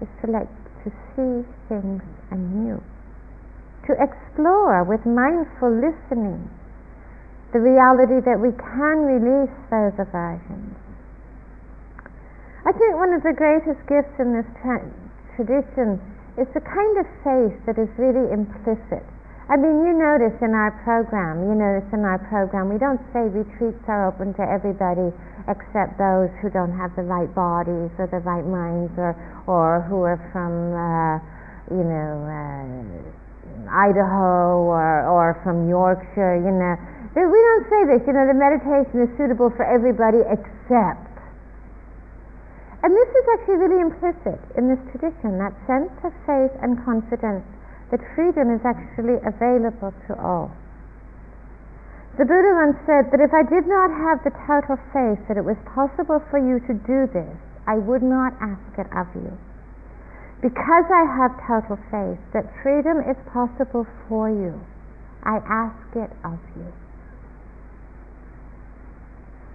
is 0.00 0.08
to 0.24 0.32
let 0.32 0.48
to 0.84 0.92
see 1.16 1.44
things 1.68 2.00
anew, 2.30 2.80
to 3.88 3.92
explore 3.96 4.84
with 4.84 5.04
mindful 5.04 5.72
listening 5.72 6.48
the 7.52 7.60
reality 7.60 8.20
that 8.24 8.40
we 8.40 8.52
can 8.56 8.96
release 9.08 9.52
those 9.72 9.96
aversions. 9.96 10.76
I 12.64 12.72
think 12.72 12.96
one 12.96 13.12
of 13.12 13.22
the 13.22 13.36
greatest 13.36 13.80
gifts 13.84 14.16
in 14.18 14.32
this 14.32 14.48
tra- 14.64 14.88
tradition 15.36 16.00
is 16.40 16.48
the 16.56 16.64
kind 16.64 16.94
of 16.98 17.06
faith 17.20 17.56
that 17.68 17.76
is 17.76 17.88
really 18.00 18.32
implicit. 18.32 19.04
I 19.46 19.60
mean, 19.60 19.84
you 19.84 19.92
notice 19.92 20.34
in 20.40 20.56
our 20.56 20.72
program, 20.82 21.44
you 21.44 21.54
notice 21.54 21.86
in 21.92 22.00
our 22.00 22.18
program, 22.32 22.72
we 22.72 22.80
don't 22.80 23.00
say 23.12 23.28
retreats 23.28 23.84
are 23.86 24.08
open 24.08 24.32
to 24.40 24.42
everybody 24.42 25.12
except 25.48 26.00
those 26.00 26.32
who 26.40 26.48
don't 26.48 26.72
have 26.72 26.94
the 26.96 27.04
right 27.04 27.28
bodies 27.36 27.92
or 28.00 28.08
the 28.08 28.20
right 28.24 28.44
minds 28.44 28.92
or, 28.96 29.12
or 29.44 29.84
who 29.88 30.00
are 30.00 30.16
from, 30.32 30.72
uh, 30.72 31.20
you 31.68 31.84
know, 31.84 32.12
uh, 32.24 33.68
Idaho 33.68 34.64
or, 34.68 35.08
or 35.08 35.40
from 35.44 35.68
Yorkshire, 35.68 36.40
you 36.40 36.52
know. 36.52 36.74
We 37.14 37.40
don't 37.40 37.66
say 37.70 37.80
this, 37.94 38.02
you 38.08 38.12
know, 38.12 38.26
the 38.26 38.34
meditation 38.34 39.06
is 39.06 39.10
suitable 39.14 39.52
for 39.54 39.62
everybody 39.62 40.18
except. 40.26 41.14
And 42.82 42.92
this 42.92 43.10
is 43.16 43.24
actually 43.38 43.58
really 43.64 43.80
implicit 43.80 44.40
in 44.58 44.68
this 44.68 44.82
tradition, 44.92 45.38
that 45.38 45.54
sense 45.64 45.94
of 46.04 46.12
faith 46.26 46.52
and 46.60 46.76
confidence 46.84 47.46
that 47.90 48.00
freedom 48.12 48.52
is 48.52 48.60
actually 48.66 49.16
available 49.24 49.94
to 50.08 50.12
all. 50.20 50.52
The 52.14 52.22
Buddha 52.22 52.54
once 52.54 52.78
said 52.86 53.10
that 53.10 53.18
if 53.18 53.34
I 53.34 53.42
did 53.42 53.66
not 53.66 53.90
have 53.90 54.22
the 54.22 54.30
total 54.46 54.78
faith 54.94 55.18
that 55.26 55.34
it 55.34 55.42
was 55.42 55.58
possible 55.74 56.22
for 56.30 56.38
you 56.38 56.62
to 56.62 56.74
do 56.86 57.10
this, 57.10 57.34
I 57.66 57.74
would 57.74 58.06
not 58.06 58.38
ask 58.38 58.70
it 58.78 58.86
of 58.94 59.10
you. 59.18 59.34
Because 60.38 60.86
I 60.94 61.02
have 61.10 61.34
total 61.42 61.74
faith 61.90 62.22
that 62.30 62.46
freedom 62.62 63.02
is 63.02 63.18
possible 63.34 63.82
for 64.06 64.30
you, 64.30 64.54
I 65.26 65.42
ask 65.42 65.90
it 65.98 66.12
of 66.22 66.38
you. 66.54 66.70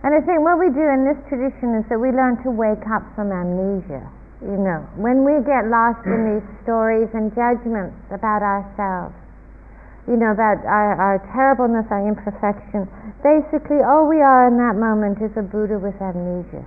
And 0.04 0.12
I 0.16 0.20
think 0.20 0.44
what 0.44 0.60
we 0.60 0.68
do 0.68 0.84
in 0.84 1.08
this 1.08 1.20
tradition 1.32 1.80
is 1.80 1.88
that 1.88 2.00
we 2.00 2.12
learn 2.12 2.44
to 2.44 2.52
wake 2.52 2.84
up 2.92 3.08
from 3.16 3.32
amnesia. 3.32 4.04
You 4.44 4.60
know, 4.60 4.84
when 5.00 5.24
we 5.24 5.40
get 5.48 5.68
lost 5.72 6.04
in 6.04 6.36
these 6.36 6.48
stories 6.64 7.08
and 7.16 7.32
judgments 7.36 7.96
about 8.12 8.44
ourselves, 8.44 9.16
you 10.10 10.18
know, 10.18 10.34
that 10.34 10.66
our, 10.66 10.98
our 10.98 11.18
terribleness, 11.30 11.86
our 11.94 12.02
imperfection. 12.02 12.90
Basically, 13.22 13.86
all 13.86 14.10
we 14.10 14.18
are 14.26 14.50
in 14.50 14.58
that 14.58 14.74
moment 14.74 15.22
is 15.22 15.30
a 15.38 15.46
Buddha 15.46 15.78
with 15.78 15.94
amnesia. 16.02 16.66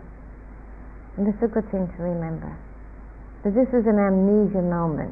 And 1.18 1.26
this 1.26 1.34
is 1.42 1.50
a 1.50 1.52
good 1.52 1.66
thing 1.74 1.90
to 1.90 1.98
remember. 2.06 2.54
That 3.42 3.58
this 3.58 3.66
is 3.74 3.82
an 3.90 3.98
amnesia 3.98 4.62
moment. 4.62 5.10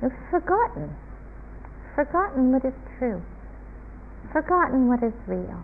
We've 0.00 0.16
forgotten. 0.32 0.88
Forgotten 1.92 2.48
what 2.48 2.64
is 2.64 2.72
true. 2.96 3.20
Forgotten 4.32 4.88
what 4.88 5.04
is 5.04 5.12
real. 5.28 5.60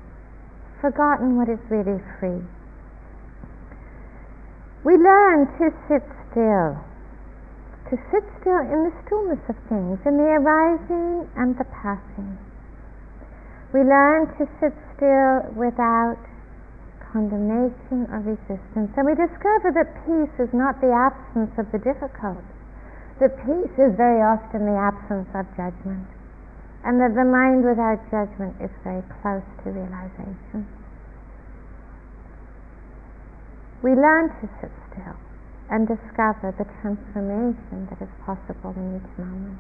Forgotten 0.84 1.40
what 1.40 1.48
is 1.48 1.58
really 1.72 1.96
free. 2.20 2.44
We 4.84 5.00
learn 5.00 5.48
to 5.56 5.72
sit 5.88 6.04
still 6.28 6.89
to 7.90 7.98
sit 8.14 8.22
still 8.38 8.62
in 8.62 8.86
the 8.86 8.94
stillness 9.02 9.42
of 9.50 9.58
things, 9.66 9.98
in 10.06 10.14
the 10.14 10.30
arising 10.38 11.26
and 11.34 11.58
the 11.58 11.66
passing. 11.74 12.38
We 13.74 13.82
learn 13.82 14.30
to 14.38 14.46
sit 14.62 14.74
still 14.94 15.50
without 15.58 16.22
condemnation 17.10 18.06
or 18.14 18.22
resistance, 18.22 18.94
and 18.94 19.02
we 19.02 19.18
discover 19.18 19.74
that 19.74 19.90
peace 20.06 20.34
is 20.38 20.54
not 20.54 20.78
the 20.78 20.94
absence 20.94 21.50
of 21.58 21.66
the 21.74 21.82
difficult, 21.82 22.46
that 23.18 23.34
peace 23.42 23.74
is 23.74 23.98
very 23.98 24.22
often 24.22 24.70
the 24.70 24.78
absence 24.78 25.26
of 25.34 25.50
judgment, 25.58 26.06
and 26.86 27.02
that 27.02 27.18
the 27.18 27.26
mind 27.26 27.66
without 27.66 27.98
judgment 28.06 28.54
is 28.62 28.70
very 28.86 29.02
close 29.18 29.42
to 29.66 29.74
realization. 29.74 30.62
We 33.82 33.98
learn 33.98 34.30
to 34.30 34.46
sit 34.62 34.70
still 34.94 35.18
and 35.70 35.86
discover 35.86 36.50
the 36.58 36.66
transformation 36.82 37.86
that 37.88 38.02
is 38.02 38.10
possible 38.26 38.74
in 38.74 38.98
each 38.98 39.12
moment. 39.18 39.58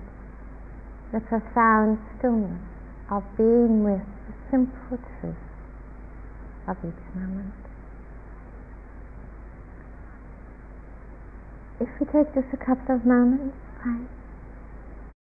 The 1.14 1.20
profound 1.20 1.98
stillness 2.18 2.60
of 3.10 3.22
being 3.38 3.82
with 3.82 4.02
the 4.26 4.34
simple 4.50 4.98
truth 5.20 5.38
of 6.66 6.76
each 6.82 7.04
moment. 7.14 7.54
If 11.80 11.88
we 11.98 12.06
take 12.06 12.34
just 12.34 12.52
a 12.52 12.58
couple 12.58 12.94
of 12.94 13.06
moments, 13.06 13.56
right? 13.86 14.19